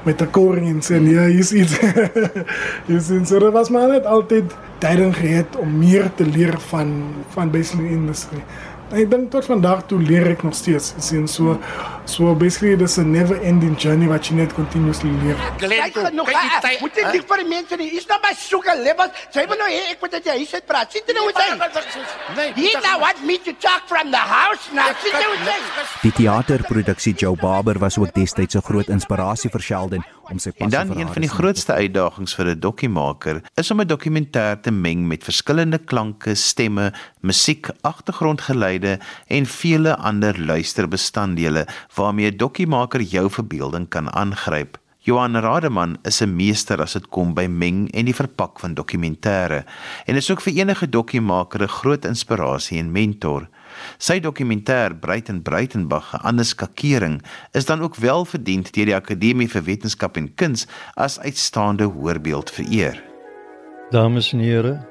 met 0.04 0.20
'n 0.20 0.30
koring 0.30 0.84
en 0.88 1.08
ja, 1.10 1.26
hier's 1.26 1.52
iets. 1.52 1.78
Jy 2.90 3.00
sien 3.00 3.26
so 3.26 3.38
dat 3.38 3.52
was 3.52 3.68
maar 3.68 3.88
net 3.88 4.04
altyd 4.04 4.54
tyding 4.78 5.16
gehad 5.16 5.56
om 5.56 5.78
meer 5.78 6.10
te 6.14 6.26
leer 6.26 6.58
van 6.58 7.14
van 7.28 7.50
basically 7.50 7.88
industrie. 7.88 8.42
Ek 8.92 9.10
dink 9.10 9.30
tot 9.30 9.44
vandag 9.44 9.86
toe 9.86 10.00
leer 10.00 10.26
ek 10.26 10.42
nog 10.42 10.54
steeds. 10.54 10.92
Jy 10.96 11.02
sien 11.02 11.28
so 11.28 11.58
so 12.04 12.34
basically 12.34 12.76
dis 12.76 12.96
'n 12.98 13.10
never 13.10 13.36
ending 13.42 13.76
journey 13.76 14.06
wat 14.08 14.26
jy 14.26 14.34
net 14.34 14.52
continuously 14.54 15.10
leer. 15.22 15.36
Kyk 15.58 15.94
genoeg. 15.94 16.30
Moet 16.80 16.94
jy 16.96 17.04
nie 17.12 17.22
vir 17.30 17.38
die 17.42 17.48
mense 17.48 17.76
nie. 17.76 17.90
Is 17.96 18.06
nou 18.06 18.18
my 18.22 18.34
sugar 18.36 18.76
levels. 18.76 19.10
Sy 19.30 19.46
wil 19.46 19.56
nou 19.56 19.68
hê 19.68 19.90
ek 19.92 20.00
moet 20.00 20.10
dit 20.10 20.24
jy 20.24 20.44
sit 20.44 20.66
praat. 20.66 20.92
Sit 20.92 21.06
nou 21.14 21.26
met 21.26 21.36
sy. 21.36 21.48
Nee. 22.36 22.52
He 22.54 22.72
now 22.80 23.00
want 23.00 23.24
me 23.24 23.38
to 23.38 23.52
talk 23.58 23.82
from 23.86 24.10
the 24.10 24.24
house 24.36 24.70
now. 24.72 24.90
Sit 25.02 25.12
nou 25.12 25.30
met 25.44 25.62
sy. 25.62 26.00
Die 26.02 26.12
teaterproduksie 26.12 27.14
Joe 27.14 27.36
Barber 27.36 27.78
was 27.78 27.98
ook 27.98 28.14
destyds 28.14 28.54
'n 28.54 28.62
groot 28.62 28.88
inspirasie 28.88 29.50
vir 29.50 29.60
Sheldon 29.60 30.04
om 30.30 30.38
sy 30.38 30.52
En 30.56 30.70
dan 30.70 30.98
een 30.98 31.08
van 31.08 31.24
die 31.24 31.30
grootste 31.30 31.72
uitdagings 31.72 32.34
vir 32.34 32.46
'n 32.46 32.60
dokkiemaker 32.60 33.42
is 33.54 33.70
om 33.70 33.80
'n 33.80 33.86
dokumentêr 33.86 34.60
te 34.60 34.70
meng 34.70 35.06
met 35.06 35.24
verskillende 35.24 35.78
klanke, 35.78 36.34
stemme, 36.34 36.92
musiek, 37.20 37.68
agtergrondgeluide 37.80 38.98
en 39.26 39.46
vele 39.46 39.96
ander 39.96 40.40
luisterbestanddele 40.40 41.66
waarmee 41.94 42.30
'n 42.30 42.36
dokkiemaker 42.36 43.00
jou 43.00 43.30
verbeelding 43.30 43.88
kan 43.88 44.12
aangryp. 44.12 44.78
Johan 45.04 45.36
Rademan 45.36 45.98
is 46.02 46.22
'n 46.22 46.36
meester 46.36 46.80
as 46.80 46.92
dit 46.92 47.08
kom 47.08 47.34
by 47.34 47.46
meng 47.46 47.90
en 47.92 48.04
die 48.04 48.14
verpak 48.14 48.60
van 48.60 48.74
dokumentêre 48.74 49.64
en 50.06 50.16
is 50.16 50.30
ook 50.30 50.40
vir 50.40 50.54
enige 50.54 50.88
dokkiemaker 50.88 51.62
'n 51.62 51.68
groot 51.68 52.04
inspirasie 52.04 52.78
en 52.78 52.92
mentor. 52.92 53.48
Sy 53.98 54.20
dokumentêr 54.20 54.94
Breiten 54.94 55.42
Breitenbach, 55.42 56.14
'n 56.14 56.26
ander 56.26 56.44
skakering, 56.44 57.22
is 57.52 57.66
dan 57.66 57.80
ook 57.80 57.96
wel 57.96 58.24
verdiend 58.24 58.72
deur 58.72 58.86
die 58.86 58.94
Akademie 58.94 59.48
vir 59.48 59.62
Wetenskap 59.62 60.16
en 60.16 60.34
Kuns 60.34 60.66
as 60.94 61.20
uitstaande 61.20 61.90
voorbeeld 61.90 62.50
vereer. 62.50 63.02
Dames 63.90 64.32
en 64.32 64.38
here, 64.38 64.86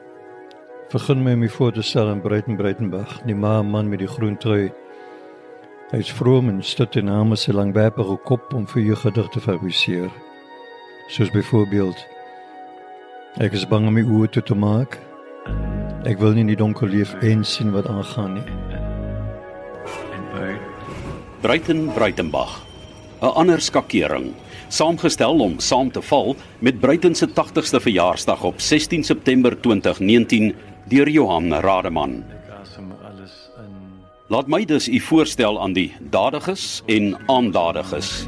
begin 0.92 1.24
my 1.24 1.36
my 1.36 1.50
voor 1.50 1.72
te 1.72 1.82
stel 1.82 2.12
in 2.12 2.22
Breiten 2.22 2.56
Breitenbach, 2.56 3.22
die 3.26 3.36
ma 3.36 3.62
man 3.62 3.90
met 3.90 4.00
die 4.00 4.08
groen 4.08 4.38
trui. 4.38 4.72
Hy 5.94 6.00
is 6.02 6.10
vroom 6.10 6.48
en 6.50 6.64
stit 6.66 6.96
in 6.98 7.06
name 7.06 7.36
sy 7.38 7.54
langwerpige 7.54 8.16
kop 8.26 8.54
om 8.58 8.64
vir 8.72 8.82
jou 8.82 8.96
gedigte 8.98 9.38
te 9.38 9.44
fabriseer. 9.46 10.08
Soos 11.14 11.30
byvoorbeeld 11.30 12.00
Ek 13.46 13.54
is 13.54 13.68
bang 13.70 13.86
om 13.86 13.94
my 13.94 14.02
oë 14.02 14.32
toe 14.34 14.42
te 14.42 14.58
maak. 14.58 14.98
Ek 16.10 16.18
wil 16.18 16.34
nie 16.34 16.42
in 16.48 16.50
die 16.50 16.58
donker 16.58 16.90
leef 16.90 17.14
en 17.22 17.46
sien 17.46 17.70
wat 17.78 17.86
aangaan 17.94 18.40
nie. 18.40 18.48
Breiten 21.46 21.86
Breitenbach. 21.94 22.58
'n 23.22 23.30
Ander 23.30 23.62
skakering, 23.62 24.34
saamgestel 24.74 25.46
om 25.46 25.60
saam 25.60 25.92
te 25.94 26.02
val 26.02 26.36
met 26.60 26.80
Breiten 26.82 27.14
se 27.16 27.28
80ste 27.28 27.78
verjaarsdag 27.78 28.44
op 28.44 28.58
16 28.58 29.04
September 29.04 29.62
2019 29.62 30.56
deur 30.90 31.10
Johan 31.10 31.54
Rademan. 31.54 32.24
Laat 34.34 34.48
my 34.50 34.66
dus 34.66 34.88
u 34.90 34.98
voorstel 35.00 35.60
aan 35.62 35.76
die 35.78 35.92
dadiges 36.10 36.82
en 36.90 37.12
aandadiges. 37.30 38.26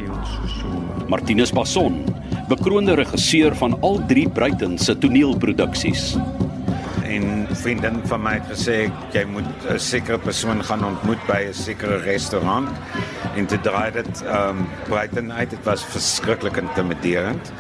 Martinus 1.10 1.50
Passon, 1.50 2.04
bekroonde 2.48 2.94
regisseur 2.94 3.56
van 3.58 3.74
al 3.82 3.98
drie 4.06 4.30
Breiten 4.30 4.78
se 4.78 4.98
toneelproduksies. 4.98 6.14
en 7.06 7.48
vriendin 7.52 8.00
van 8.10 8.22
my 8.22 8.34
het 8.34 8.48
gesê 8.50 8.76
jy 9.14 9.24
moet 9.30 9.66
'n 9.70 9.80
sekere 9.80 10.18
persoon 10.18 10.64
gaan 10.64 10.86
ontmoet 10.86 11.22
by 11.28 11.42
'n 11.48 11.54
sekere 11.54 11.98
restaurant 11.98 12.70
en 13.36 13.46
te 13.46 13.60
draai 13.62 13.92
dit 13.92 14.24
ehm 14.24 14.50
um, 14.50 14.68
Brighton 14.90 15.34
uit 15.34 15.50
dit 15.50 15.64
was 15.64 15.86
verskriklik 15.86 16.58
intimiderend 16.58 17.52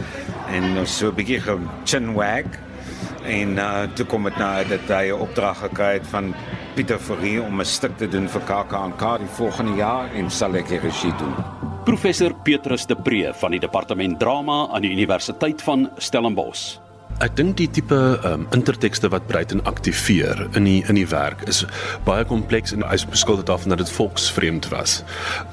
en 0.49 0.87
so 0.87 1.07
'n 1.07 1.15
bietjie 1.15 1.41
gechinwag 1.41 2.45
en 3.23 3.57
uh, 3.57 3.83
toe 3.93 4.05
kom 4.05 4.23
dit 4.23 4.37
nou 4.37 4.67
dat 4.67 4.97
hy 4.97 5.09
'n 5.09 5.19
opdrag 5.19 5.57
gekry 5.57 5.93
het 5.93 6.07
van 6.07 6.33
Pieter 6.75 6.99
Fourie 6.99 7.39
om 7.39 7.61
'n 7.61 7.65
stuk 7.65 7.97
te 7.97 8.07
doen 8.07 8.27
vir 8.27 8.41
KAKNK 8.41 9.17
die 9.19 9.31
volgende 9.37 9.77
jaar 9.77 10.09
en 10.13 10.29
sal 10.29 10.55
ek 10.55 10.67
die 10.67 10.79
regie 10.79 11.13
doen. 11.17 11.35
Professor 11.85 12.33
Petrus 12.43 12.85
de 12.85 12.95
Pre 12.95 13.33
van 13.33 13.51
die 13.51 13.59
departement 13.59 14.19
drama 14.19 14.67
aan 14.71 14.81
die 14.81 14.91
Universiteit 14.91 15.61
van 15.61 15.89
Stellenbosch. 15.97 16.84
Ek 17.23 17.31
dink 17.39 17.53
die 17.55 17.69
tipe 17.71 17.95
um, 18.27 18.43
intertekste 18.51 19.07
wat 19.07 19.27
Breiten 19.29 19.61
aktiveer 19.63 20.49
in 20.59 20.65
die 20.67 20.81
in 20.89 20.97
die 20.99 21.07
werk 21.07 21.45
is 21.47 21.61
baie 22.03 22.25
kompleks 22.27 22.73
en 22.75 22.83
hy 22.83 22.97
is 22.99 23.05
beskuldig 23.07 23.47
daarvan 23.47 23.71
dat 23.71 23.85
dit 23.85 23.91
volksvreemd 23.95 24.67
was. 24.73 24.97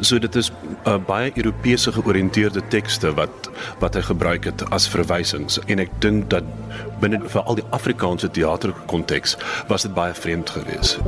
So 0.01 0.19
dit 0.19 0.35
is 0.35 0.51
uh, 0.91 0.97
baie 0.99 1.31
Europese 1.39 1.95
georiënteerde 1.95 2.65
tekste 2.75 3.15
wat 3.15 3.51
wat 3.79 3.95
hy 3.95 4.03
gebruik 4.09 4.51
het 4.51 4.67
as 4.75 4.89
verwysings 4.91 5.61
en 5.69 5.79
ek 5.85 5.95
dink 6.03 6.27
dat 6.35 6.51
binne 6.99 7.23
vir 7.31 7.47
al 7.47 7.61
die 7.63 7.69
Afrikaanse 7.71 8.31
teaterkonteks 8.35 9.37
was 9.71 9.87
dit 9.87 9.95
baie 9.95 10.15
vreemd 10.19 10.51
geweest. 10.51 10.99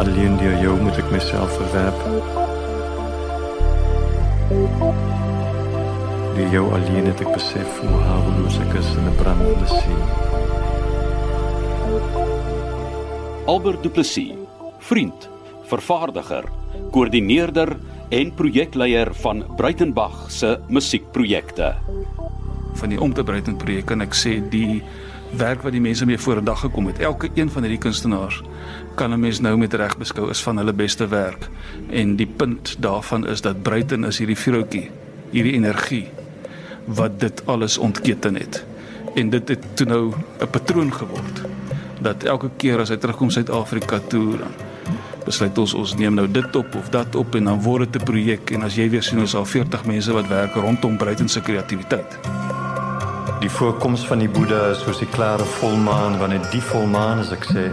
Alleen 0.00 0.40
deur 0.40 0.56
jou 0.62 0.80
moet 0.80 0.96
ek 1.04 1.12
myself 1.12 1.52
verwerp. 1.60 2.00
Deur 6.38 6.52
jou 6.54 6.68
alleen 6.70 7.08
het 7.10 7.18
ek 7.24 7.32
besef 7.34 7.80
hoe 7.82 7.96
haweloos 7.98 8.60
ek 8.62 8.76
is 8.78 8.88
in 8.94 9.08
'n 9.10 9.14
brandende 9.18 9.66
see. 9.66 9.96
Albert 13.50 13.82
Du 13.82 13.90
Plessis, 13.90 14.36
vriend, 14.78 15.28
vervaardiger, 15.66 16.44
koördineerder 16.92 17.76
en 18.08 18.30
projekleier 18.34 19.10
van 19.14 19.42
Breitenbach 19.56 20.30
se 20.30 20.60
musiekprojekte. 20.68 21.74
van 22.74 22.88
die 22.88 23.00
om 23.00 23.12
te 23.12 23.24
Breiten 23.24 23.56
projek 23.56 23.86
kan 23.86 24.00
ek 24.00 24.14
sê 24.14 24.48
die 24.50 24.82
werk 25.32 25.62
wat 25.62 25.72
die 25.72 25.80
mense 25.80 26.06
mee 26.06 26.18
voor 26.18 26.36
'n 26.36 26.44
dag 26.44 26.60
gekom 26.60 26.86
het. 26.86 26.98
Elke 26.98 27.30
een 27.34 27.50
van 27.50 27.62
hierdie 27.62 27.82
kunstenaars 27.82 28.42
kan 28.94 29.12
'n 29.12 29.20
mens 29.20 29.40
nou 29.40 29.56
met 29.56 29.74
reg 29.74 29.98
beskou 29.98 30.30
as 30.30 30.42
van 30.42 30.56
hulle 30.56 30.72
beste 30.72 31.08
werk. 31.08 31.48
En 31.90 32.16
die 32.16 32.30
punt 32.36 32.76
daarvan 32.78 33.26
is 33.26 33.40
dat 33.40 33.62
Breiten 33.62 34.04
is 34.04 34.18
hierdie 34.18 34.38
vroutjie, 34.38 34.90
hierdie 35.30 35.52
energie 35.52 36.08
wat 36.94 37.20
dit 37.20 37.42
alles 37.46 37.78
ontketen 37.78 38.34
het. 38.34 38.64
En 39.14 39.30
dit 39.30 39.48
het 39.48 39.64
toe 39.76 39.86
nou 39.86 40.12
'n 40.40 40.50
patroon 40.50 40.92
geword 40.94 41.42
dat 42.00 42.22
elke 42.22 42.50
keer 42.56 42.80
as 42.80 42.88
hy 42.88 42.96
terugkom 42.96 43.30
Suid-Afrika 43.30 43.98
toe 44.08 44.36
dan 44.38 44.52
besluit 45.24 45.58
ons 45.58 45.74
ons 45.74 45.94
neem 45.98 46.14
nou 46.14 46.26
dit 46.30 46.56
op 46.56 46.74
of 46.74 46.88
dat 46.94 47.14
op 47.14 47.34
en 47.34 47.50
dan 47.50 47.62
word 47.62 47.92
dit 47.92 48.02
'n 48.02 48.04
projek 48.04 48.50
en 48.50 48.62
as 48.62 48.76
jy 48.76 48.88
weer 48.90 49.02
sien 49.02 49.20
ons 49.20 49.34
al 49.34 49.44
40 49.44 49.84
mense 49.84 50.12
wat 50.12 50.28
werk 50.28 50.54
rondom 50.54 50.96
Breiten 50.96 51.28
se 51.28 51.40
kreatiwiteit. 51.40 52.18
Die 53.40 53.50
voorkoms 53.50 54.06
van 54.06 54.18
die 54.18 54.28
Boeddha 54.28 54.70
is 54.70 54.80
soos 54.80 54.98
die 54.98 55.08
klare 55.08 55.44
volmaan 55.44 56.18
wanneer 56.18 56.50
die 56.50 56.62
volmaan 56.62 57.18
as 57.18 57.30
ek 57.32 57.44
sê 57.44 57.70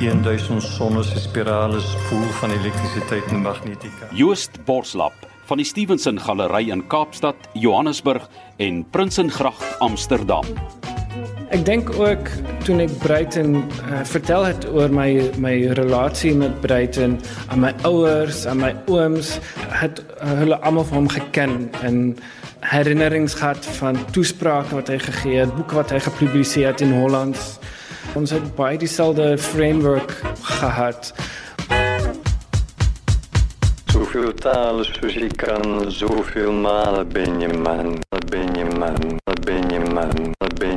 1000 0.00 0.62
sonne 0.62 1.02
se 1.02 1.18
spirale 1.18 1.80
spoel 1.80 2.28
van 2.40 2.50
elektrisiteit 2.50 3.24
en 3.30 3.42
magnetika. 3.42 4.08
Joost 4.10 4.64
Borslap 4.64 5.31
van 5.52 5.60
die 5.60 5.68
Stevenson 5.68 6.16
Galery 6.20 6.70
in 6.70 6.80
Kaapstad, 6.88 7.36
Johannesburg 7.52 8.22
en 8.56 8.86
Prinsengracht 8.88 9.80
Amsterdam. 9.84 10.46
Ek 11.52 11.60
dink 11.66 11.90
ook 12.00 12.30
toe 12.64 12.78
ek 12.80 12.94
Bruiten 13.02 13.58
uh, 13.58 13.98
vertel 14.08 14.46
het 14.48 14.64
oor 14.72 14.88
my 14.88 15.10
my 15.36 15.52
relasie 15.76 16.32
met 16.32 16.54
Bruiten 16.64 17.18
aan 17.52 17.60
my 17.66 17.74
ouers, 17.84 18.46
aan 18.48 18.62
my 18.62 18.70
ooms, 18.88 19.34
het 19.76 20.00
uh, 20.00 20.30
hulle 20.40 20.56
almal 20.64 20.88
van 20.88 21.02
hom 21.02 21.10
geken 21.12 21.68
en 21.84 22.00
herinnerings 22.72 23.36
gehad 23.36 23.68
van 23.76 24.00
toesprake 24.16 24.72
wat 24.72 24.88
hy 24.88 24.96
gegee 25.04 25.42
het, 25.42 25.52
boeke 25.58 25.82
wat 25.82 25.92
hy 25.92 26.00
gepubliseer 26.00 26.72
het 26.72 26.80
in 26.80 26.96
Holland. 26.96 27.36
Ons 28.16 28.32
het 28.32 28.48
baie 28.56 28.80
dieselfde 28.80 29.36
framework 29.36 30.16
gehad. 30.48 31.12
Zoveel 34.12 34.34
talen 34.36 34.84
soos 34.84 35.14
jy 35.16 35.28
kan, 35.40 35.86
zoveel 35.88 36.52
malen 36.52 37.08
ben 37.08 37.38
je 37.40 37.48
man, 37.48 37.94
ben 38.28 38.50
je 38.58 38.64
man, 38.76 38.98
ben 39.46 39.70
je 39.72 39.78
man, 39.80 40.34
ben 40.58 40.74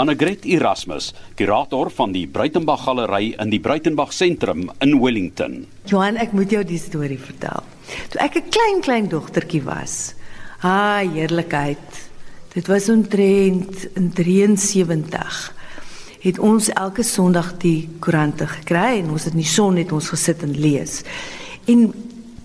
Annegret 0.00 0.46
Erasmus, 0.48 1.10
kurator 1.36 1.90
van 1.92 2.16
die 2.16 2.24
Breitenbach 2.24 2.86
Galery 2.86 3.34
in 3.36 3.52
die 3.52 3.60
Breitenbach 3.60 4.16
Sentrum 4.16 4.70
in 4.80 4.96
Wellington. 4.96 5.66
Johan, 5.92 6.16
ek 6.16 6.32
moet 6.32 6.56
jou 6.56 6.64
die 6.64 6.80
storie 6.80 7.20
vertel. 7.20 7.60
Toe 8.08 8.24
ek 8.24 8.40
'n 8.40 8.48
klein 8.48 8.80
klein 8.80 9.08
dogtertjie 9.12 9.60
was. 9.68 10.14
Ha, 10.64 11.04
heerlikheid. 11.04 12.08
Dit 12.56 12.66
was 12.66 12.88
omtrent 12.88 13.92
in 13.92 14.08
73 14.08 15.52
het 16.22 16.38
ons 16.38 16.68
elke 16.68 17.02
Sondag 17.02 17.58
die 17.58 17.88
koerante 17.98 18.46
gekry 18.46 19.02
en 19.02 19.10
ons 19.10 19.24
het 19.24 19.34
in 19.34 19.42
die 19.42 19.48
son 19.48 19.74
net 19.74 19.92
ons 19.92 20.08
gesit 20.08 20.42
en 20.46 20.54
lees. 20.54 21.02
En 21.64 21.92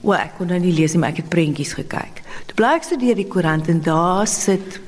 o, 0.02 0.14
ek 0.14 0.38
kon 0.38 0.48
nou 0.48 0.60
nie 0.60 0.74
lees 0.74 0.94
nie, 0.94 1.00
maar 1.02 1.16
ek 1.16 1.24
het 1.24 1.30
prentjies 1.30 1.74
gekyk. 1.78 2.22
Toe 2.48 2.56
bly 2.56 2.76
ek 2.78 2.84
studeer 2.88 3.16
die 3.16 3.28
koerant 3.28 3.68
en 3.68 3.82
daar 3.82 4.28
sit 4.28 4.80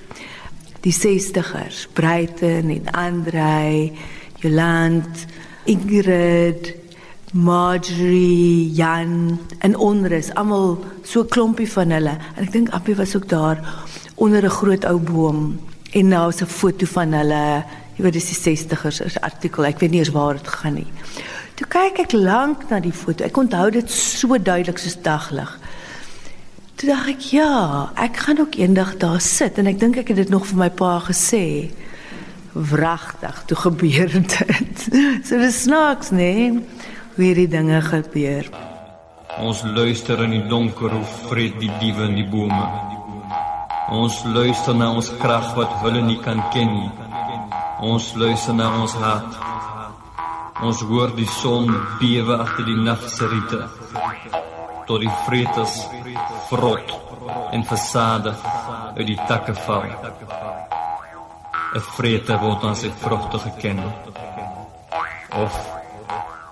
die 0.86 0.93
60ers, 0.95 1.88
Breiten 1.93 2.69
en 2.71 2.91
Andrei, 2.95 3.91
Joland, 4.39 5.25
Ingrid, 5.65 6.71
Marjorie, 7.33 8.71
Jan 8.74 9.39
en 9.59 9.75
onrus, 9.75 10.31
almal 10.33 10.79
so 11.03 11.21
'n 11.21 11.27
klompie 11.27 11.69
van 11.71 11.91
hulle. 11.91 12.17
En 12.36 12.43
ek 12.43 12.51
dink 12.51 12.69
Appie 12.69 12.95
was 12.95 13.15
ook 13.15 13.27
daar 13.29 13.59
onder 14.15 14.43
'n 14.43 14.50
groot 14.50 14.86
ou 14.86 14.98
boom 14.98 15.59
en 15.91 16.07
nou 16.07 16.29
is 16.29 16.41
'n 16.41 16.45
foto 16.45 16.86
van 16.86 17.13
hulle. 17.13 17.63
Jy 17.95 18.03
weet 18.03 18.13
dis 18.13 18.29
die 18.29 18.55
60ers 18.55 19.01
is 19.01 19.19
artikel. 19.19 19.65
Ek 19.65 19.79
weet 19.79 19.91
nie 19.91 20.00
eens 20.00 20.09
waar 20.09 20.33
dit 20.33 20.48
gaan 20.48 20.74
nie. 20.74 20.88
Toe 21.59 21.67
kyk 21.67 21.97
ek 22.05 22.13
lank 22.15 22.69
na 22.69 22.77
die 22.79 22.93
foto. 22.95 23.25
Ek 23.27 23.35
onthou 23.35 23.65
dit 23.75 23.89
so 23.91 24.37
duidelik 24.39 24.79
soos 24.79 24.95
daglig. 25.03 25.49
Toe 26.79 26.87
dink 26.87 27.09
ek 27.11 27.25
ja, 27.35 27.49
ek 27.99 28.21
gaan 28.23 28.39
ook 28.39 28.55
eendag 28.55 28.93
daar 29.01 29.19
sit 29.19 29.59
en 29.59 29.67
ek 29.67 29.81
dink 29.81 29.99
ek 29.99 30.13
het 30.13 30.21
dit 30.21 30.31
nog 30.31 30.45
vir 30.47 30.61
my 30.61 30.69
pa 30.71 30.93
gesê. 31.03 31.43
Wragtig, 32.55 33.43
toe 33.51 33.59
gebeur 33.59 34.15
dit. 34.37 34.85
so 35.27 35.35
dis 35.35 35.59
snaaks, 35.65 36.13
nee 36.15 36.53
hoe 37.19 37.25
hierdie 37.27 37.49
dinge 37.51 37.81
gebeur. 37.83 38.47
Ons 39.43 39.65
luister 39.67 40.23
in 40.23 40.37
die 40.37 40.45
donker 40.47 40.95
hoe 40.95 41.03
vreet 41.27 41.59
die 41.59 41.71
diewe 41.81 42.07
in 42.07 42.15
die 42.21 42.27
bome. 42.31 42.63
Ons 43.91 44.21
luister 44.31 44.79
na 44.79 44.93
ons 44.95 45.11
krag 45.19 45.51
wat 45.59 45.75
hulle 45.83 46.07
nie 46.07 46.19
kan 46.23 46.39
ken 46.55 46.71
nie. 46.71 46.91
Ons 47.83 48.13
luister 48.15 48.55
na 48.55 48.71
ons 48.79 48.95
hart. 49.03 49.58
Ons 50.59 50.81
hoor 50.83 51.13
die 51.15 51.27
son 51.39 51.69
bewe 52.01 52.35
agter 52.43 52.65
die 52.67 52.75
nag 52.75 53.05
se 53.07 53.27
riete. 53.31 53.61
Tot 54.89 54.99
die 54.99 55.11
vreters 55.25 55.75
vrot 56.49 56.91
en 57.55 57.63
fasade 57.69 58.33
uit 58.97 59.07
die 59.07 59.19
takke 59.29 59.55
val. 59.65 59.87
'n 61.75 61.83
Vrete 61.95 62.39
word 62.43 62.63
ons 62.63 62.83
uit 62.83 62.95
vrugte 63.03 63.39
geken. 63.39 63.83
Of 65.43 65.53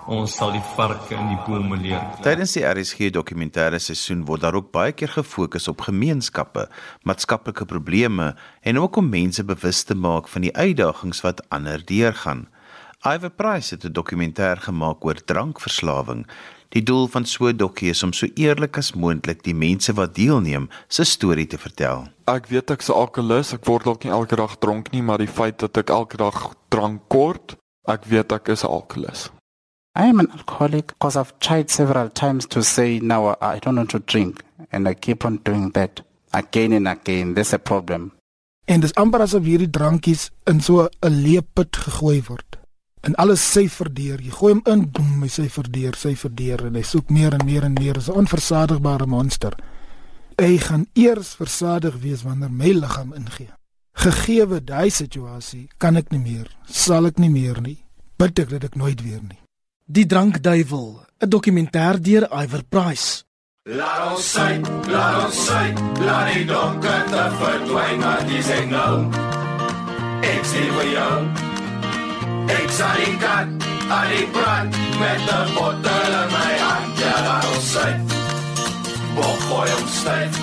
Ons 0.08 0.38
sal 0.38 0.54
die 0.54 0.62
varke 0.72 1.12
in 1.12 1.26
die 1.28 1.40
bome 1.44 1.76
leer. 1.76 2.00
Tydens 2.24 2.54
die 2.56 2.64
RSG 2.64 3.10
dokumentêre 3.12 3.76
seisoen 3.76 4.22
word 4.24 4.40
daar 4.40 4.56
ook 4.56 4.70
baie 4.72 4.94
keer 4.96 5.10
gefokus 5.12 5.68
op 5.68 5.84
gemeenskappe, 5.84 6.64
maatskaplike 7.04 7.66
probleme 7.68 8.30
en 8.64 8.80
ook 8.80 8.96
om 8.96 9.10
mense 9.12 9.44
bewus 9.44 9.82
te 9.84 9.94
maak 9.94 10.30
van 10.32 10.46
die 10.46 10.54
uitdagings 10.56 11.20
wat 11.26 11.44
ander 11.52 11.84
deurgaan. 11.84 12.46
Iver 13.04 13.30
Price 13.30 13.74
het 13.74 13.84
'n 13.84 13.92
dokumentêr 13.92 14.56
gemaak 14.56 15.04
oor 15.04 15.24
drankverslawing. 15.24 16.26
Die 16.68 16.82
doel 16.82 17.06
van 17.06 17.24
so 17.24 17.46
'n 17.46 17.56
dokkie 17.56 17.90
is 17.90 18.02
om 18.02 18.12
so 18.12 18.26
eerlik 18.34 18.76
as 18.76 18.92
moontlik 18.92 19.42
die 19.42 19.54
mense 19.54 19.92
wat 19.92 20.14
deelneem 20.14 20.68
se 20.88 21.04
storie 21.04 21.46
te 21.46 21.58
vertel. 21.58 22.08
Ek 22.24 22.46
weet 22.46 22.70
ek's 22.70 22.90
alkoholus, 22.90 23.52
ek 23.52 23.64
word 23.64 23.84
dalk 23.84 24.04
nie 24.04 24.12
elke 24.12 24.36
dag 24.36 24.58
dronk 24.58 24.90
nie, 24.90 25.02
maar 25.02 25.18
die 25.18 25.28
feit 25.28 25.58
dat 25.58 25.76
ek 25.76 25.90
elke 25.90 26.16
dag 26.16 26.54
drank 26.68 27.00
kort, 27.08 27.56
ek 27.84 28.04
weet 28.04 28.32
ek 28.32 28.48
is 28.48 28.64
alkoholus. 28.64 29.30
I 29.98 30.02
am 30.08 30.18
an 30.18 30.30
alcoholic 30.30 30.86
because 30.86 31.18
I've 31.18 31.32
tried 31.38 31.70
several 31.70 32.08
times 32.10 32.46
to 32.46 32.62
say, 32.62 32.98
now 32.98 33.34
I 33.40 33.58
don't 33.58 33.76
want 33.76 33.90
to 33.90 33.98
drink. 33.98 34.42
And 34.70 34.88
I 34.88 34.94
keep 34.94 35.24
on 35.24 35.40
doing 35.42 35.72
that 35.72 36.02
again 36.32 36.72
and 36.72 36.88
again. 36.88 37.34
There's 37.34 37.52
a 37.52 37.58
problem. 37.58 38.12
En 38.64 38.80
dis 38.80 38.92
amper 38.94 39.20
asof 39.20 39.44
hierdie 39.44 39.70
drankies 39.70 40.30
in 40.46 40.60
so 40.60 40.88
'n 41.00 41.22
leeput 41.22 41.76
gegooi 41.76 42.22
word. 42.28 42.47
En 43.06 43.14
alles 43.14 43.42
sy 43.52 43.68
verdeur. 43.68 44.20
Jy 44.20 44.30
gooi 44.30 44.52
hom 44.52 44.62
in, 44.66 44.86
boem, 44.90 45.22
hy 45.22 45.28
sy 45.28 45.48
verdeur, 45.48 45.96
sy 45.96 46.14
verdeur 46.18 46.66
en 46.66 46.74
hy 46.74 46.82
soek 46.82 47.10
meer 47.14 47.36
en 47.38 47.44
meer 47.46 47.64
en 47.68 47.76
meer. 47.78 47.94
Dis 47.94 48.08
'n 48.08 48.24
onversadigbare 48.24 49.06
monster. 49.06 49.54
Hy 50.38 50.58
gaan 50.58 50.86
eers 50.94 51.34
versadig 51.34 51.94
wees 52.02 52.22
wanneer 52.22 52.50
my 52.50 52.72
liggaam 52.72 53.14
ingee. 53.14 53.50
Gegeewe 53.98 54.60
daai 54.64 54.90
situasie, 54.90 55.68
kan 55.78 55.96
ek 55.96 56.12
nie 56.14 56.20
meer, 56.22 56.46
sal 56.70 57.06
ek 57.06 57.18
nie 57.18 57.30
meer 57.30 57.60
nie. 57.60 57.78
Bid 58.18 58.38
ek 58.38 58.48
dat 58.50 58.64
ek 58.64 58.76
nooit 58.78 59.02
weer 59.02 59.22
nie. 59.22 59.40
Die 59.86 60.06
drankduiwel, 60.06 61.02
'n 61.20 61.28
dokumentêr 61.28 61.98
deur 62.00 62.28
Iver 62.30 62.62
Price. 62.68 63.24
Laat 63.64 64.12
ons 64.12 64.30
sy, 64.32 64.60
laat 64.88 65.24
ons 65.26 65.46
sy, 65.46 65.74
laat 66.00 66.32
die 66.34 66.46
donker 66.46 67.04
te 67.10 67.24
verdwyn 67.40 67.98
na 68.00 68.14
die 68.30 68.42
sengel. 68.42 68.96
Ek 70.22 70.44
sien 70.44 70.72
vir 70.78 70.88
jou. 70.94 71.47
Ek 72.48 72.70
sal 72.76 72.96
die 72.96 73.16
kat, 73.22 73.66
al 73.92 74.12
die 74.12 74.26
brand, 74.32 74.76
met 75.00 75.24
die 75.28 75.54
bottel 75.54 76.14
in 76.18 76.30
my 76.32 76.52
hand, 76.64 77.02
ja, 77.02 77.14
laat 77.26 77.48
ons 77.54 77.72
sy. 77.72 77.88
Bok 79.16 79.40
gooi 79.48 79.70
om 79.76 79.88
stijf. 80.00 80.38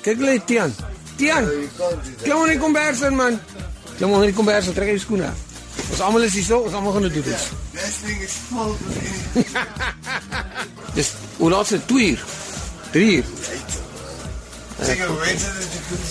Kijk 0.00 0.18
le, 0.18 0.38
Tian. 0.44 0.74
Tian, 1.16 1.48
klim 2.22 2.36
onder 2.36 2.54
die 2.54 2.60
kombers 2.60 3.00
in, 3.00 3.16
man. 3.16 3.40
Klim 3.96 4.10
onder 4.10 4.26
die 4.26 4.36
kombers, 4.36 4.72
trek 4.74 4.88
je 4.88 4.98
schoenen 4.98 5.26
af. 5.32 5.44
Ons 5.90 6.00
almal 6.00 6.22
is 6.26 6.34
hier 6.34 6.44
so, 6.44 6.58
ons 6.66 6.74
almal 6.74 6.92
gaan 6.92 7.02
dit 7.08 7.14
doen. 7.14 7.24
This 7.72 7.98
thing 8.04 8.20
is 8.22 8.36
full 8.48 8.70
of 8.70 8.78
Dis 10.96 11.12
hoe 11.36 11.50
laat 11.50 11.66
se 11.66 11.84
2 11.84 12.10
uur? 12.10 12.24
3 12.90 13.16
uur. 13.16 13.24
Zeker 14.82 15.20
weten 15.20 15.54
dat 15.58 15.72
je 15.72 15.78
kunt 15.88 16.06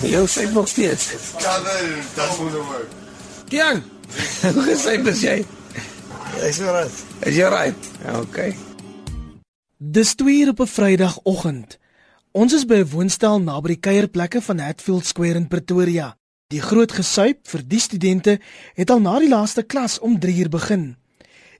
zien. 0.00 0.10
Jou 0.10 0.28
sê 0.28 0.52
nog 0.52 0.68
steeds. 0.68 1.08
Cover, 1.36 1.94
dat 2.14 2.38
moet 2.38 2.52
work. 2.52 3.01
Tian. 3.52 3.82
Hoe 4.54 4.62
gesê 4.64 4.94
dis 5.04 5.22
jy? 5.26 5.40
Is 6.40 6.56
jy 6.56 6.70
reg? 6.72 6.92
Is 7.28 7.36
jy 7.36 7.48
reg? 7.52 7.88
Okay. 8.22 8.54
Dis 9.76 10.14
2 10.16 10.36
uur 10.40 10.52
op 10.54 10.62
'n 10.64 10.70
Vrydagoggend. 10.72 11.76
Ons 12.32 12.54
is 12.56 12.64
by 12.64 12.80
'n 12.80 12.88
woonstel 12.94 13.42
naby 13.44 13.74
die 13.74 13.82
kuierplekke 13.84 14.40
van 14.40 14.58
Hatfield 14.58 15.04
Square 15.06 15.36
in 15.36 15.48
Pretoria. 15.52 16.16
Die 16.48 16.64
groot 16.64 16.92
gesuip 16.92 17.44
vir 17.52 17.62
die 17.66 17.80
studente 17.80 18.40
het 18.74 18.90
al 18.90 19.00
na 19.00 19.18
die 19.18 19.28
laaste 19.28 19.62
klas 19.62 19.98
om 19.98 20.18
3 20.18 20.38
uur 20.38 20.48
begin. 20.48 20.96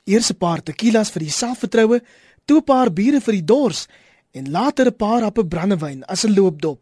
Eers 0.04 0.32
'n 0.32 0.40
paar 0.40 0.62
tequilas 0.62 1.10
vir 1.10 1.22
die 1.22 1.36
selfvertroue, 1.40 2.00
toe 2.46 2.58
'n 2.60 2.64
paar 2.64 2.92
biere 2.92 3.20
vir 3.20 3.32
die 3.32 3.44
dors 3.44 3.86
en 4.32 4.50
later 4.50 4.86
'n 4.86 4.96
paar 4.96 5.22
happe 5.22 5.44
brandewyn 5.44 6.04
as 6.04 6.24
'n 6.24 6.34
loopdop. 6.34 6.81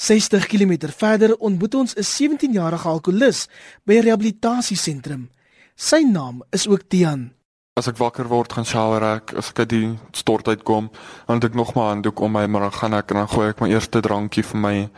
60 0.00 0.46
km 0.48 0.88
verder 0.96 1.34
ontmoet 1.36 1.74
ons 1.74 1.92
'n 1.94 2.06
17-jarige 2.08 2.88
alkolikus 2.88 3.48
by 3.84 3.94
'n 3.94 4.02
rehabilitasiesentrum. 4.08 5.28
Sy 5.76 6.00
naam 6.08 6.42
is 6.50 6.68
ook 6.68 6.88
Tian. 6.88 7.32
As 7.76 7.88
ek 7.88 7.96
wakker 7.96 8.28
word, 8.28 8.52
gaan 8.52 8.64
shower 8.64 9.02
ek, 9.16 9.34
as 9.36 9.52
ek 9.52 9.68
die 9.68 9.98
stort 10.12 10.48
uitkom, 10.48 10.90
dan 11.26 11.36
het 11.36 11.44
ek 11.44 11.54
nog 11.54 11.74
maar 11.74 11.84
'n 11.84 11.88
handdoek 11.88 12.20
om 12.20 12.32
my, 12.32 12.46
maar 12.46 12.60
dan 12.60 12.72
gaan 12.72 12.94
ek 12.94 13.10
en 13.10 13.16
dan 13.16 13.28
gooi 13.28 13.48
ek 13.48 13.60
my 13.60 13.68
eerste 13.68 14.00
drankie 14.00 14.42
vir 14.42 14.60
my 14.60 14.90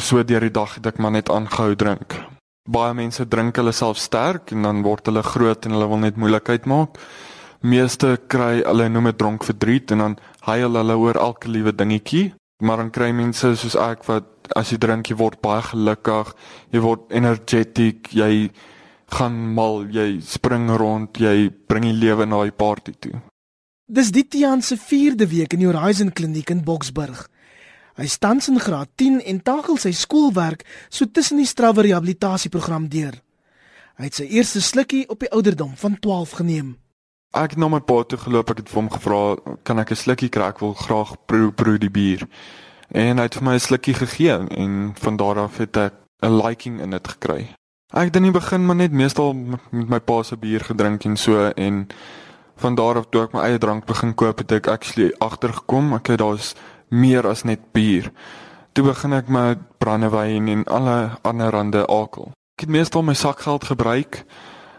so 0.00 0.22
deur 0.22 0.40
die 0.40 0.50
dag 0.50 0.74
het 0.74 0.86
ek 0.86 0.98
maar 0.98 1.12
net 1.12 1.28
aangehou 1.28 1.76
drink. 1.76 2.14
Baie 2.68 2.94
mense 2.94 3.28
drink 3.28 3.56
hulle 3.56 3.72
self 3.72 3.98
sterk 3.98 4.52
en 4.52 4.62
dan 4.62 4.82
word 4.82 5.06
hulle 5.06 5.22
groot 5.22 5.66
en 5.66 5.72
hulle 5.72 5.88
wil 5.88 5.98
net 5.98 6.16
moeilikheid 6.16 6.64
maak. 6.66 6.96
Meeste 7.60 8.18
kry 8.26 8.62
hulle 8.64 8.88
noem 8.88 9.04
dit 9.04 9.18
dronk 9.18 9.44
verdriet 9.44 9.90
en 9.90 9.98
dan 9.98 10.16
huil 10.40 10.74
hulle 10.74 10.96
oor 10.96 11.14
elke 11.14 11.48
liewe 11.48 11.72
dingetjie. 11.72 12.32
Maar 12.62 12.76
dan 12.84 12.90
kry 12.94 13.10
mense 13.10 13.54
soos 13.58 13.74
ek 13.74 14.04
wat 14.06 14.52
as 14.54 14.70
jy 14.70 14.78
drink 14.78 15.10
jy 15.10 15.16
word 15.18 15.40
baie 15.42 15.62
gelukkig, 15.64 16.34
jy 16.70 16.82
word 16.84 17.10
energetic, 17.10 18.12
jy 18.14 18.50
gaan 19.14 19.36
mal, 19.56 19.84
jy 19.90 20.20
spring 20.24 20.68
rond, 20.78 21.18
jy 21.18 21.50
bring 21.68 21.88
die 21.88 21.96
lewe 21.96 22.26
na 22.26 22.44
die 22.44 22.54
party 22.54 22.94
toe. 23.00 23.18
Dis 23.84 24.10
dit 24.14 24.30
Tian 24.30 24.62
se 24.62 24.78
4de 24.80 25.26
week 25.28 25.52
in 25.52 25.64
die 25.64 25.68
Horizon 25.68 26.12
Kliniek 26.12 26.50
in 26.54 26.64
Boksburg. 26.64 27.26
Hy 27.94 28.06
staan 28.10 28.40
in 28.48 28.58
graad 28.58 28.88
10 28.98 29.20
en 29.22 29.42
takel 29.42 29.76
sy 29.78 29.92
skoolwerk 29.92 30.64
so 30.88 31.06
tussen 31.06 31.38
die 31.38 31.46
strawwe 31.46 31.84
rehabilitasieprogram 31.86 32.88
deur. 32.90 33.20
Hy 33.94 34.08
het 34.08 34.16
sy 34.18 34.24
eerste 34.34 34.62
slukkie 34.64 35.04
op 35.08 35.20
die 35.22 35.30
ouderdom 35.30 35.76
van 35.78 35.98
12 36.00 36.30
geneem. 36.40 36.72
Ek 37.34 37.56
het 37.56 37.58
na 37.58 37.66
my 37.66 37.80
pa 37.82 37.96
toe 38.06 38.18
geloop, 38.22 38.52
ek 38.52 38.60
het 38.62 38.68
vir 38.70 38.78
hom 38.78 38.90
gevra, 38.90 39.36
"Kan 39.64 39.78
ek 39.80 39.90
'n 39.90 39.96
slukkie 39.96 40.28
kry? 40.30 40.48
Ek 40.48 40.60
wil 40.60 40.74
graag 40.74 41.16
proe 41.26 41.50
proe 41.50 41.78
die 41.78 41.90
bier." 41.90 42.28
En 42.92 43.16
hy 43.16 43.22
het 43.22 43.34
vir 43.34 43.42
my 43.42 43.54
'n 43.54 43.58
slukkie 43.58 43.94
gegee 43.94 44.46
en 44.48 44.94
van 44.94 45.16
daar 45.16 45.38
af 45.38 45.56
het 45.58 45.76
ek 45.76 45.92
'n 46.22 46.42
liking 46.42 46.80
in 46.80 46.90
dit 46.90 47.08
gekry. 47.08 47.48
Ek 47.92 48.04
het 48.04 48.16
in 48.16 48.22
die 48.22 48.30
begin 48.30 48.66
maar 48.66 48.76
net 48.76 48.92
meestal 48.92 49.34
met 49.70 49.88
my 49.88 50.00
pa 50.00 50.22
se 50.22 50.36
bier 50.36 50.60
gedrink 50.60 51.04
en 51.04 51.16
so 51.16 51.50
en 51.56 51.88
van 52.56 52.74
daar 52.74 52.96
af 52.96 53.06
toe 53.10 53.22
ek 53.22 53.32
my 53.32 53.40
eie 53.40 53.58
drank 53.58 53.84
begin 53.84 54.14
koop, 54.14 54.38
het 54.38 54.52
ek 54.52 54.66
actually 54.66 55.12
agtergekom, 55.18 55.92
okay, 55.92 56.16
daar's 56.16 56.54
meer 56.88 57.26
as 57.26 57.42
net 57.42 57.72
bier. 57.72 58.12
Toe 58.72 58.84
begin 58.84 59.12
ek 59.12 59.28
met 59.28 59.58
brandewyn 59.78 60.48
en 60.48 60.64
alle 60.64 61.18
ander 61.22 61.50
rande 61.50 61.86
alkohol. 61.86 62.32
Ek 62.56 62.60
het 62.60 62.68
meestal 62.68 63.02
my 63.02 63.14
sakgeld 63.14 63.64
gebruik 63.64 64.24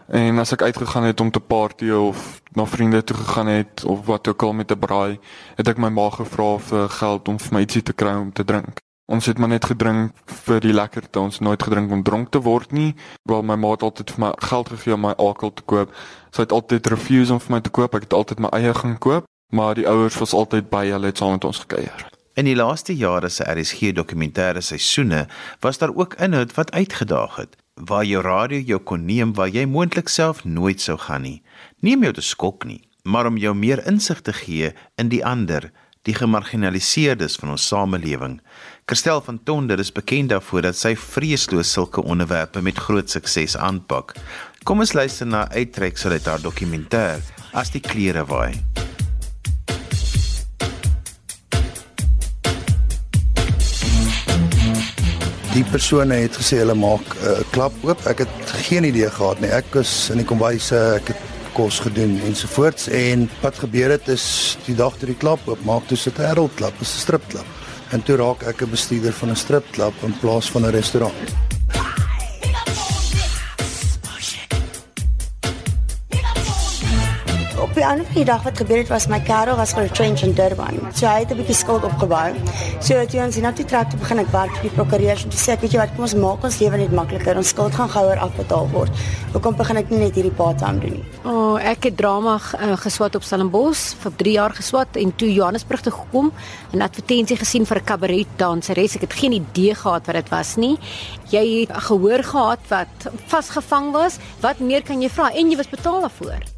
en 0.08 0.38
as 0.38 0.52
ek 0.52 0.62
uitgegaan 0.62 1.04
het 1.04 1.20
om 1.20 1.30
te 1.30 1.40
party 1.40 1.90
of 1.90 2.40
na 2.52 2.66
vriende 2.66 3.04
toe 3.04 3.16
gegaan 3.16 3.46
het 3.46 3.84
of 3.84 4.06
wat 4.06 4.28
ook 4.28 4.42
al 4.42 4.52
met 4.52 4.70
'n 4.70 4.78
braai, 4.78 5.18
het 5.56 5.68
ek 5.68 5.78
my 5.78 5.88
ma 5.88 6.10
gevra 6.10 6.58
vir 6.58 6.88
geld 6.88 7.28
om 7.28 7.38
vir 7.38 7.52
my 7.52 7.60
ietsie 7.60 7.82
te 7.82 7.92
kry 7.92 8.14
om 8.14 8.32
te 8.32 8.44
drink. 8.44 8.80
Ons 9.06 9.26
het 9.26 9.38
maar 9.38 9.48
net 9.48 9.64
gedrink 9.64 10.12
vir 10.26 10.60
die 10.60 10.72
lekkerte, 10.72 11.20
ons 11.20 11.38
nooit 11.38 11.62
gedrink 11.62 11.90
om 11.90 12.02
dronk 12.02 12.30
te 12.30 12.40
word 12.40 12.72
nie. 12.72 12.94
Wel 13.22 13.42
my 13.42 13.54
ma 13.54 13.70
het 13.70 13.82
altyd 13.82 14.10
vir 14.10 14.20
my 14.20 14.32
geld 14.36 14.68
gegee 14.68 14.94
om 14.94 15.00
my 15.00 15.14
alkohol 15.16 15.54
te 15.54 15.62
koop. 15.62 15.94
Sy 16.30 16.42
het 16.42 16.52
altyd 16.52 16.86
refuse 16.86 17.32
om 17.32 17.40
vir 17.40 17.52
my 17.52 17.60
te 17.60 17.70
koop. 17.70 17.94
Ek 17.94 18.02
het 18.02 18.12
altyd 18.12 18.38
my 18.38 18.48
eie 18.48 18.74
gaan 18.74 18.98
koop 18.98 19.24
maar 19.48 19.74
die 19.74 19.88
ouers 19.88 20.18
was 20.18 20.32
altyd 20.32 20.70
by 20.70 20.86
hulle 20.90 21.12
het 21.12 21.18
saam 21.18 21.36
met 21.36 21.44
ons 21.44 21.62
gekuier. 21.64 22.08
In 22.36 22.44
die 22.44 22.56
laaste 22.56 22.96
jare 22.96 23.28
se 23.32 23.44
RSG 23.48 23.94
dokumentêre 23.96 24.60
seisoene 24.60 25.26
was 25.60 25.78
daar 25.78 25.94
ook 25.94 26.18
inhoud 26.20 26.54
wat 26.54 26.72
uitgedaag 26.72 27.36
het. 27.36 27.56
Waar 27.76 28.04
jou 28.04 28.22
radio 28.24 28.58
jou 28.58 28.78
kon 28.80 29.04
neem 29.04 29.34
waar 29.36 29.52
jy 29.52 29.66
moontlik 29.68 30.08
self 30.08 30.44
nooit 30.44 30.80
sou 30.80 30.96
gaan 30.98 31.22
nie. 31.22 31.42
Om 31.84 32.02
jou 32.02 32.12
te 32.16 32.24
skok 32.24 32.64
nie, 32.64 32.80
maar 33.04 33.26
om 33.28 33.36
jou 33.36 33.54
meer 33.54 33.84
insig 33.86 34.22
te 34.24 34.32
gee 34.32 34.72
in 34.96 35.12
die 35.12 35.24
ander, 35.24 35.70
die 36.06 36.14
gemarginaliseerdes 36.14 37.36
van 37.42 37.52
ons 37.56 37.66
samelewing. 37.66 38.40
Christel 38.86 39.20
van 39.20 39.42
Tonder 39.44 39.78
is 39.82 39.92
bekend 39.92 40.30
daarvoor 40.30 40.70
dat 40.70 40.78
sy 40.78 40.94
vreesloos 40.96 41.72
sulke 41.72 42.02
onderwerpe 42.02 42.62
met 42.62 42.78
groot 42.78 43.10
sukses 43.10 43.56
aanpak. 43.58 44.14
Kom 44.64 44.80
ons 44.80 44.94
luister 44.94 45.26
na 45.26 45.48
uittreksel 45.52 46.16
uit 46.16 46.26
haar 46.26 46.42
dokumentêr 46.42 47.22
As 47.56 47.70
die 47.72 47.80
klere 47.80 48.26
waai. 48.28 48.85
Die 55.56 55.64
persone 55.64 56.18
het 56.20 56.34
gesê 56.36 56.58
hulle 56.60 56.74
maak 56.76 57.14
'n 57.16 57.28
uh, 57.30 57.44
klap 57.54 57.72
oop. 57.80 58.00
Ek 58.04 58.18
het 58.18 58.50
geen 58.68 58.84
idee 58.84 59.08
gehad 59.08 59.40
nie. 59.40 59.48
Ek 59.48 59.64
was 59.72 60.10
in 60.12 60.20
die 60.20 60.26
kombuis, 60.28 60.68
uh, 60.72 60.98
ek 61.00 61.14
het 61.14 61.22
kos 61.56 61.78
gedoen 61.80 62.20
ensovoorts 62.28 62.90
en 62.92 63.24
wat 63.40 63.62
gebeur 63.64 63.90
het 63.90 64.08
is 64.12 64.58
die 64.66 64.76
dag 64.76 64.98
toe 65.00 65.08
die 65.08 65.16
klap 65.16 65.40
oop 65.48 65.64
maak, 65.64 65.88
dis 65.88 66.04
'n 66.08 66.20
heraldklap, 66.20 66.78
dis 66.78 66.92
'n 66.92 67.04
stripklap. 67.06 67.48
En 67.90 68.02
toe 68.02 68.16
raak 68.16 68.42
ek 68.42 68.62
'n 68.62 68.70
bestuurder 68.70 69.12
van 69.12 69.30
'n 69.30 69.36
stripklap 69.36 69.94
in 70.02 70.18
plaas 70.20 70.50
van 70.50 70.66
'n 70.66 70.76
restaurant. 70.76 71.55
Die 77.76 77.84
ander 77.84 78.06
van 78.08 78.16
die 78.16 78.24
dag 78.24 78.42
wat 78.46 78.56
gebeur 78.56 78.78
het 78.80 78.88
was 78.88 79.06
my 79.12 79.18
kerel 79.20 79.56
was 79.56 79.72
vir 79.76 79.84
'n 79.84 79.92
trench 79.92 80.22
in 80.22 80.32
Durban. 80.32 80.78
So 80.94 81.06
hy 81.06 81.20
het 81.20 81.30
'n 81.30 81.36
bietjie 81.36 81.54
skuld 81.54 81.84
opgebou. 81.84 82.34
So 82.80 83.06
toe 83.06 83.20
ons 83.20 83.34
hiernatoe 83.34 83.64
trek 83.64 83.90
toe 83.90 83.98
begin 83.98 84.18
ek 84.18 84.32
werk 84.32 84.52
vir 84.56 84.62
die 84.62 84.70
prokureurs 84.70 85.24
en 85.24 85.30
toe 85.30 85.38
sê 85.38 85.52
ek 85.52 85.60
weet 85.60 85.72
jy 85.72 85.78
wat 85.78 85.90
kom 85.94 86.00
ons 86.00 86.14
maak 86.14 86.44
ons 86.44 86.58
lewe 86.58 86.76
net 86.76 86.92
makliker. 86.92 87.36
Ons 87.36 87.48
skuld 87.48 87.74
gaan 87.74 87.88
gouer 87.88 88.18
afbetaal 88.18 88.68
word. 88.72 88.90
Hoekom 89.32 89.56
begin 89.56 89.76
ek 89.76 89.90
nie 89.90 89.98
net 89.98 90.14
hierdie 90.14 90.32
part-time 90.32 90.80
doen 90.80 90.90
nie? 90.90 91.04
O, 91.24 91.30
oh, 91.30 91.56
ek 91.60 91.84
het 91.84 91.96
drama 91.96 92.34
uh, 92.36 92.76
geswat 92.76 93.14
op 93.14 93.22
Stellenbosch 93.22 93.94
vir 94.00 94.12
3 94.16 94.32
jaar 94.32 94.54
geswat 94.54 94.96
en 94.96 95.16
toe 95.16 95.32
Johannesburg 95.32 95.80
toe 95.80 95.92
gekom 95.92 96.32
en 96.72 96.82
advertensie 96.82 97.36
gesien 97.36 97.66
vir 97.66 97.76
'n 97.76 97.84
kabaret 97.84 98.26
danseres. 98.36 98.96
Ek 98.96 99.00
het 99.00 99.12
geen 99.12 99.32
idee 99.32 99.74
gehad 99.74 100.06
wat 100.06 100.14
dit 100.14 100.28
was 100.28 100.56
nie. 100.56 100.78
Jy 101.30 101.60
het 101.60 101.76
gehoor 101.76 102.22
gehad 102.22 102.60
wat 102.68 103.12
vasgevang 103.26 103.92
was. 103.92 104.18
Wat 104.40 104.58
meer 104.60 104.82
kan 104.82 105.02
jy 105.02 105.08
vra? 105.08 105.30
En 105.32 105.50
jy 105.50 105.56
was 105.56 105.68
betaal 105.68 106.00
daarvoor. 106.00 106.55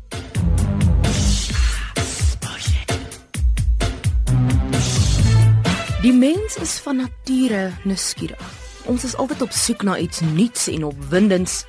Die 5.98 6.12
mens 6.12 6.56
is 6.56 6.78
van 6.78 6.96
nature 6.96 7.72
nuuskierig. 7.82 8.42
Ons 8.86 9.04
is 9.04 9.16
altyd 9.18 9.40
op 9.42 9.50
soek 9.50 9.82
na 9.82 9.96
iets 9.98 10.20
nuuts 10.20 10.68
en 10.70 10.84
opwindends. 10.84 11.64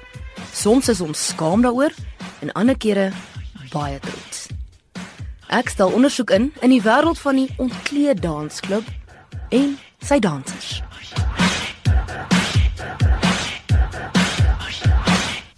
Soms 0.54 0.90
is 0.90 1.02
ons 1.02 1.24
skaam 1.32 1.66
daaroor 1.66 1.96
en 2.46 2.52
ander 2.54 2.78
kere 2.78 3.08
baie 3.74 3.98
trots. 4.00 4.44
Ek 5.50 5.74
stel 5.74 5.90
ondersoek 5.98 6.30
in 6.30 6.52
in 6.62 6.70
die 6.70 6.82
wêreld 6.86 7.18
van 7.18 7.42
die 7.42 7.50
ontkleed 7.58 8.22
dansklub 8.22 8.86
en 9.50 9.74
sy 9.98 10.22
dansers. 10.22 10.78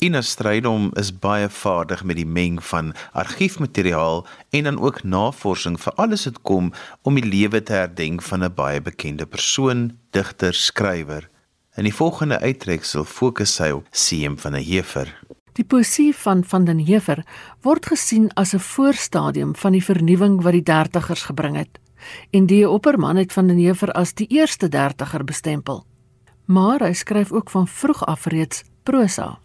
Ina 0.01 0.23
Strydom 0.25 0.87
is 0.97 1.11
baie 1.13 1.45
vaardig 1.53 1.99
met 2.09 2.17
die 2.17 2.25
meng 2.25 2.55
van 2.65 2.87
argiefmateriaal 3.13 4.23
en 4.49 4.63
dan 4.65 4.79
ook 4.81 5.03
navorsing 5.05 5.75
vir 5.77 5.93
alles 6.01 6.23
wat 6.25 6.39
kom 6.41 6.71
om 7.05 7.19
die 7.19 7.27
lewe 7.27 7.59
te 7.61 7.75
herdenk 7.75 8.23
van 8.25 8.43
'n 8.43 8.53
baie 8.55 8.81
bekende 8.81 9.25
persoon, 9.25 9.91
digter, 10.09 10.53
skrywer. 10.53 11.29
In 11.77 11.83
die 11.83 11.93
volgende 11.93 12.39
uittreksel 12.39 13.05
fokus 13.05 13.53
sy 13.53 13.69
op 13.69 13.85
Seem 13.91 14.39
van 14.39 14.55
'n 14.55 14.65
Heever. 14.65 15.13
Die 15.53 15.65
poesie 15.65 16.15
van 16.15 16.43
van 16.43 16.65
den 16.65 16.79
Heever 16.79 17.23
word 17.61 17.85
gesien 17.85 18.33
as 18.33 18.53
'n 18.53 18.59
voorstadium 18.59 19.55
van 19.55 19.71
die 19.71 19.83
vernuwing 19.83 20.41
wat 20.41 20.53
die 20.53 20.63
30ers 20.63 21.21
gebring 21.29 21.55
het. 21.55 21.79
En 22.31 22.45
die 22.45 22.69
opperman 22.69 23.15
het 23.15 23.33
van 23.33 23.47
den 23.47 23.57
Heever 23.57 23.91
as 23.91 24.13
die 24.13 24.27
eerste 24.27 24.67
30er 24.67 25.23
bestempel. 25.23 25.85
Maar 26.45 26.79
hy 26.79 26.93
skryf 26.93 27.31
ook 27.31 27.49
van 27.49 27.67
vroeg 27.67 28.05
af 28.05 28.25
reeds 28.25 28.63
prosa. 28.83 29.39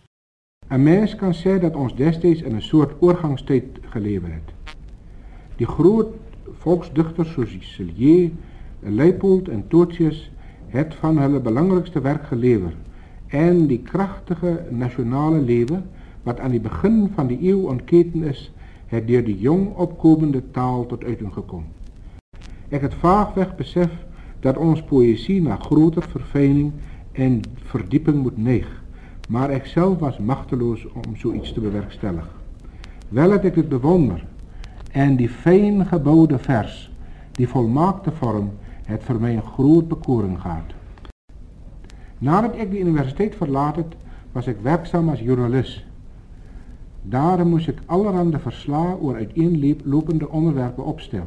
'n 0.68 0.82
Mens 0.82 1.14
kan 1.16 1.34
sê 1.34 1.60
dat 1.60 1.76
ons 1.76 1.94
destyds 1.94 2.42
in 2.42 2.56
'n 2.56 2.60
soort 2.60 2.94
oorgangstyd 2.98 3.64
gelewe 3.80 4.26
het. 4.26 4.48
Die 5.56 5.66
groot 5.66 6.08
volksdigters 6.58 7.32
soos 7.32 7.56
Cilier, 7.60 8.30
Leipold 8.80 9.48
en 9.48 9.68
Tosius 9.68 10.30
het 10.68 10.94
van 10.94 11.18
hulle 11.18 11.40
belangrikste 11.40 12.00
werk 12.00 12.26
gelewer 12.26 12.74
en 13.28 13.66
die 13.66 13.78
kragtige 13.82 14.62
nasionale 14.70 15.40
lewe 15.40 15.82
wat 16.22 16.40
aan 16.40 16.50
die 16.50 16.60
begin 16.60 17.10
van 17.14 17.26
die 17.26 17.38
eeu 17.40 17.66
ontketen 17.70 18.22
is, 18.22 18.52
het 18.86 19.06
deur 19.06 19.24
die 19.24 19.38
jong 19.38 19.74
opkomende 19.74 20.42
taal 20.50 20.86
tot 20.86 21.04
uiting 21.04 21.32
gekom. 21.32 21.64
Ek 22.68 22.82
het 22.82 22.94
vaagweg 22.94 23.56
besef 23.56 23.90
dat 24.40 24.56
ons 24.56 24.82
poësie 24.82 25.42
na 25.42 25.56
groter 25.56 26.02
verfyning 26.02 26.72
en 27.12 27.40
verdieping 27.70 28.22
moet 28.22 28.36
neig 28.36 28.85
maar 29.26 29.50
ek 29.50 29.66
self 29.66 29.98
was 29.98 30.18
magteloos 30.18 30.86
om 30.94 31.16
so 31.16 31.32
iets 31.32 31.52
te 31.52 31.60
bewerkstellig. 31.60 32.26
Wel 33.08 33.30
het 33.30 33.44
ek 33.44 33.54
dit 33.54 33.68
bewonder 33.68 34.22
en 34.92 35.16
die 35.18 35.28
fyn 35.28 35.84
geboude 35.86 36.38
vers, 36.38 36.86
die 37.36 37.48
volmaakte 37.48 38.12
vorm, 38.16 38.50
het 38.86 39.02
vir 39.02 39.20
my 39.20 39.32
'n 39.36 39.48
groot 39.54 39.88
bekoring 39.88 40.38
gehad. 40.40 40.74
Nadat 42.18 42.54
ek 42.56 42.70
die 42.70 42.80
universiteit 42.80 43.34
verlaat 43.34 43.76
het, 43.76 43.96
was 44.32 44.46
ek 44.46 44.62
werksaam 44.62 45.08
as 45.08 45.20
joernalis. 45.20 45.84
Daar 47.02 47.46
moes 47.46 47.68
ek 47.68 47.82
allerhande 47.86 48.38
verslae 48.38 48.96
oor 49.00 49.14
uiteenlopende 49.14 50.28
onderwerpe 50.28 50.82
opstel. 50.82 51.26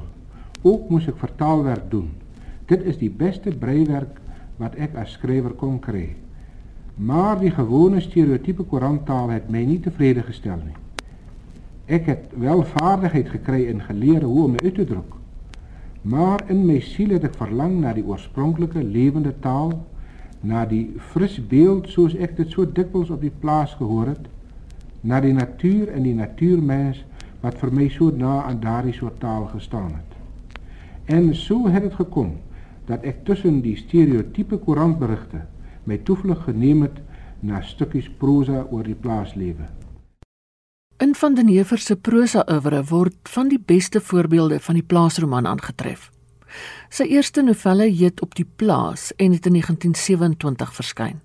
Ook 0.62 0.90
moes 0.90 1.08
ek 1.08 1.18
vertaalwerk 1.18 1.92
doen. 1.92 2.10
Dit 2.66 2.84
is 2.84 2.98
die 2.98 3.10
beste 3.10 3.52
breiwerk 3.52 4.20
wat 4.58 4.76
ek 4.76 4.96
as 4.96 5.12
skrywer 5.12 5.54
kon 5.54 5.80
kry. 5.80 6.16
Maar 7.00 7.40
die 7.40 7.52
gewone 7.52 8.02
stereotype 8.04 8.64
koeranttaal 8.68 9.30
het 9.32 9.46
my 9.48 9.62
nie 9.64 9.80
tevrede 9.80 10.24
gestel 10.28 10.58
nie. 10.60 10.76
Ek 11.88 12.10
het 12.12 12.34
wel 12.36 12.66
vaardigheid 12.74 13.30
gekry 13.32 13.62
en 13.72 13.80
geleer 13.86 14.26
hoe 14.28 14.44
om 14.44 14.58
uit 14.60 14.76
te 14.76 14.84
druk. 14.86 15.14
Maar 16.02 16.44
in 16.52 16.66
my 16.68 16.80
siel 16.84 17.14
het 17.16 17.24
ek 17.30 17.38
verlang 17.40 17.78
na 17.80 17.94
die 17.96 18.04
oorspronklike 18.04 18.84
lewende 18.84 19.32
taal, 19.40 19.72
na 20.44 20.66
die 20.68 20.90
fris 21.14 21.38
beeld 21.40 21.88
soos 21.92 22.18
ek 22.20 22.36
dit 22.36 22.52
so 22.52 22.68
dikwels 22.68 23.12
op 23.16 23.24
die 23.24 23.34
plaas 23.44 23.78
gehoor 23.80 24.12
het, 24.12 24.28
na 25.02 25.22
die 25.24 25.34
natuur 25.36 25.94
en 25.96 26.04
die 26.04 26.16
natuurmens 26.16 27.00
wat 27.40 27.56
vir 27.62 27.72
my 27.76 27.88
so 27.96 28.12
na 28.12 28.42
aan 28.44 28.60
daardie 28.60 28.96
soort 28.96 29.22
taal 29.24 29.48
gestaan 29.54 29.94
het. 29.96 30.18
En 31.16 31.32
so 31.36 31.72
het 31.72 31.88
dit 31.88 31.96
gekom 31.96 32.36
dat 32.92 33.08
ek 33.08 33.24
tussen 33.24 33.62
die 33.64 33.78
stereotype 33.80 34.60
koerantberigte 34.66 35.46
my 35.90 35.98
toevlug 36.06 36.44
geneem 36.46 36.86
het 36.86 36.98
na 37.42 37.62
stukkies 37.66 38.10
prosa 38.22 38.66
oor 38.70 38.86
die 38.86 38.98
plaaslewe. 38.98 39.70
In 41.00 41.16
van 41.16 41.36
den 41.36 41.48
Heever 41.48 41.80
se 41.80 41.96
prosa 41.96 42.44
oeuvre 42.52 42.84
word 42.90 43.30
van 43.32 43.48
die 43.50 43.60
beste 43.60 44.02
voorbeelde 44.02 44.60
van 44.60 44.76
die 44.76 44.84
plaasroman 44.84 45.48
aangetref. 45.48 46.10
Sy 46.90 47.06
eerste 47.14 47.42
novelle 47.46 47.88
heet 47.88 48.22
Op 48.22 48.36
die 48.36 48.48
plaas 48.56 49.12
en 49.16 49.32
het 49.38 49.46
in 49.46 49.56
1927 49.62 50.74
verskyn. 50.76 51.22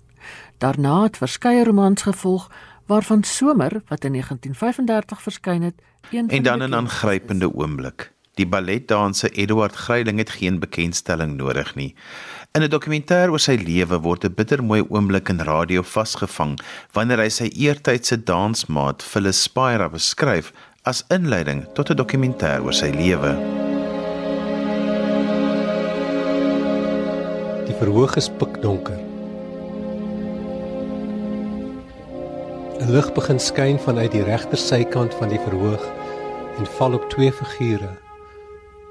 Daarna 0.57 1.03
het 1.03 1.17
verskeie 1.17 1.63
romans 1.63 2.01
gevolg 2.01 2.47
waarvan 2.85 3.23
Somer 3.23 3.81
wat 3.89 4.05
in 4.05 4.11
1935 4.11 5.21
verskyn 5.21 5.61
het, 5.61 5.81
een 6.11 6.29
En 6.29 6.43
dan 6.43 6.63
'n 6.63 6.73
aangrypende 6.73 7.53
oomblik. 7.53 8.14
Die 8.35 8.47
balletdanser 8.47 9.31
Eduard 9.31 9.75
Gryiling 9.75 10.17
het 10.19 10.29
geen 10.35 10.59
bekendstelling 10.59 11.37
nodig 11.39 11.75
nie. 11.75 11.95
In 12.51 12.63
'n 12.63 12.69
dokumentêr 12.69 13.31
oor 13.31 13.39
sy 13.39 13.55
lewe 13.55 13.99
word 14.01 14.25
'n 14.25 14.35
bittermooi 14.35 14.83
oomblik 14.89 15.29
in 15.29 15.39
radio 15.39 15.81
vasgevang 15.81 16.59
wanneer 16.91 17.19
hy 17.19 17.29
sy 17.29 17.47
eertydse 17.55 18.23
dansmaat 18.23 19.03
Phyllis 19.03 19.41
Spira 19.41 19.89
beskryf 19.89 20.51
as 20.83 21.03
inleiding 21.09 21.65
tot 21.75 21.89
'n 21.89 21.95
dokumentêr 21.95 22.63
oor 22.63 22.73
sy 22.73 22.91
lewe. 22.91 23.31
Die 27.67 27.77
verhoog 27.79 28.15
is 28.15 28.29
pikdonker. 28.29 28.99
'n 32.79 32.91
Lig 32.91 33.13
begin 33.13 33.39
skyn 33.39 33.79
vanuit 33.79 34.11
die 34.11 34.23
regter 34.23 34.57
sykant 34.57 35.13
van 35.13 35.29
die 35.29 35.39
verhoog 35.39 35.83
en 36.59 36.65
val 36.77 36.93
op 36.93 37.09
twee 37.09 37.31
figure 37.31 38.04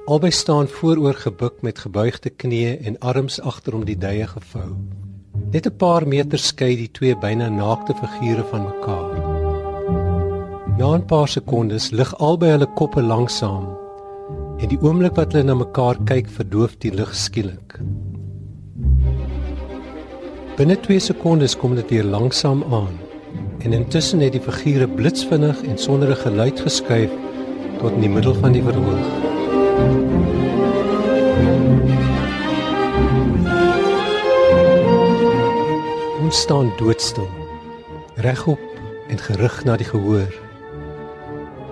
Albei 0.05 0.31
staan 0.31 0.69
vooroor 0.69 1.15
gebuk 1.15 1.63
met 1.65 1.79
gebuigde 1.81 2.29
knieë 2.29 2.75
en 2.85 2.99
arms 3.01 3.39
agter 3.41 3.73
om 3.79 3.87
die 3.89 3.97
duie 3.97 4.27
gevou. 4.29 4.75
Net 5.53 5.67
'n 5.67 5.77
paar 5.81 6.05
meter 6.09 6.39
skei 6.39 6.77
die 6.77 6.91
twee 6.91 7.17
byna 7.17 7.49
naakte 7.49 7.95
figure 7.95 8.45
van 8.51 8.63
mekaar. 8.69 9.15
Na 10.79 10.95
'n 10.97 11.07
paar 11.07 11.29
sekondes 11.29 11.91
lig 11.91 12.15
albei 12.19 12.51
hulle 12.51 12.69
koppe 12.75 13.03
langsam 13.03 13.65
en 14.59 14.69
die 14.69 14.81
oomblik 14.83 15.17
wat 15.17 15.33
hulle 15.33 15.45
na 15.45 15.55
mekaar 15.55 15.97
kyk 16.05 16.29
verdoof 16.29 16.77
die 16.79 16.93
lig 16.93 17.15
skielik. 17.15 17.81
Binne 20.57 20.81
2 20.81 20.99
sekondes 20.99 21.57
kom 21.57 21.75
dit 21.75 21.91
weer 21.91 22.05
langsam 22.05 22.65
aan. 22.71 22.99
En 23.59 23.73
intussen 23.73 24.21
het 24.21 24.33
die 24.33 24.41
figure 24.41 24.89
blitsvinnig 24.89 25.63
en 25.63 25.79
sonder 25.79 26.09
'n 26.11 26.25
geluid 26.27 26.61
geskuif 26.61 27.11
tot 27.79 27.93
in 27.93 28.01
die 28.01 28.11
middel 28.11 28.35
van 28.35 28.53
die 28.53 28.63
verhoog. 28.63 29.34
Staan 36.35 36.73
doodstil, 36.77 37.29
regop 38.15 38.61
en 39.09 39.19
gerig 39.19 39.65
na 39.65 39.77
die 39.77 39.87
gehoor. 39.87 40.33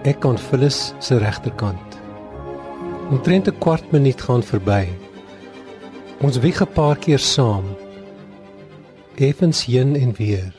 Ek 0.07 0.21
kan 0.23 0.39
Phyllis 0.39 0.93
se 0.99 1.19
regterkant. 1.19 1.99
Omtrent 3.11 3.49
'n 3.49 3.59
kwart 3.59 3.91
minuut 3.93 4.21
gaan 4.21 4.43
verby. 4.43 4.89
Ons 6.21 6.39
wieg 6.39 6.63
'n 6.63 6.73
paar 6.73 6.97
keer 6.97 7.19
saam. 7.19 7.65
Effens 9.15 9.65
heen 9.65 9.97
en 9.97 10.13
weer. 10.13 10.53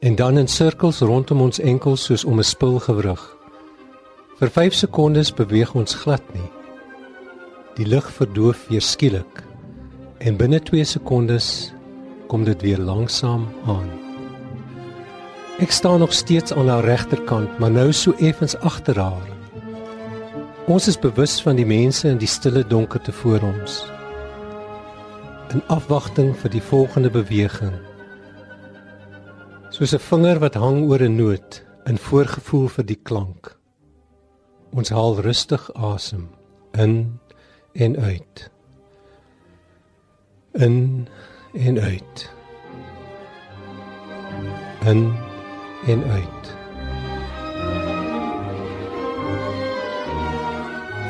En 0.00 0.14
dan 0.14 0.38
in 0.38 0.48
sirkels 0.48 1.00
rondom 1.00 1.40
ons 1.40 1.58
enkels 1.58 2.04
soos 2.04 2.24
om 2.24 2.38
'n 2.38 2.44
spilgewrig. 2.44 3.36
Vir 4.38 4.50
5 4.50 4.74
sekondes 4.74 5.34
beweeg 5.34 5.74
ons 5.74 5.94
glad 5.94 6.22
nie. 6.34 6.50
Die 7.74 7.86
lig 7.86 8.12
verdoof 8.12 8.68
weer 8.68 8.82
skielik. 8.82 9.42
En 10.18 10.36
binne 10.36 10.62
2 10.62 10.84
sekondes 10.84 11.72
kom 12.28 12.44
dit 12.44 12.62
weer 12.62 12.78
langsam 12.78 13.48
aan. 13.66 13.88
Ek 15.58 15.70
staan 15.70 15.98
nog 15.98 16.12
steeds 16.12 16.52
aan 16.52 16.68
haar 16.68 16.84
regterkant, 16.84 17.58
maar 17.58 17.70
nou 17.70 17.92
so 17.92 18.12
effens 18.12 18.56
agter 18.56 19.00
haar. 19.00 19.28
Ons 20.68 20.86
is 20.86 20.98
bewus 21.00 21.40
van 21.42 21.56
die 21.56 21.66
mense 21.66 22.08
in 22.08 22.20
die 22.20 22.28
stille 22.28 22.62
donkerte 22.66 23.12
voor 23.12 23.42
ons. 23.42 23.80
In 25.50 25.64
afwagting 25.72 26.34
vir 26.36 26.52
die 26.52 26.62
volgende 26.62 27.10
beweging. 27.10 27.74
Soos 29.70 29.94
'n 29.94 29.98
vinger 29.98 30.38
wat 30.38 30.54
hang 30.54 30.84
oor 30.90 31.02
'n 31.02 31.16
noot 31.16 31.64
in 31.86 31.98
voorgevoel 31.98 32.68
vir 32.68 32.84
die 32.84 33.00
klank. 33.02 33.56
Ons 34.72 34.90
haal 34.90 35.20
rustig 35.20 35.70
asem 35.74 36.28
in 36.72 37.18
en 37.72 37.96
uit. 37.96 38.50
In 40.52 41.08
en 41.52 41.80
uit. 41.80 42.32
In 44.84 45.14
en 45.86 46.04
uit. 46.10 46.56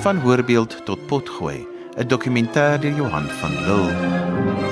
Van 0.01 0.21
voorbeeld 0.21 0.85
tot 0.85 1.07
potgooi, 1.07 1.67
'n 1.97 2.07
dokumentêr 2.07 2.81
deur 2.81 2.95
Johan 2.95 3.29
van 3.29 3.51
Lille. 3.51 4.68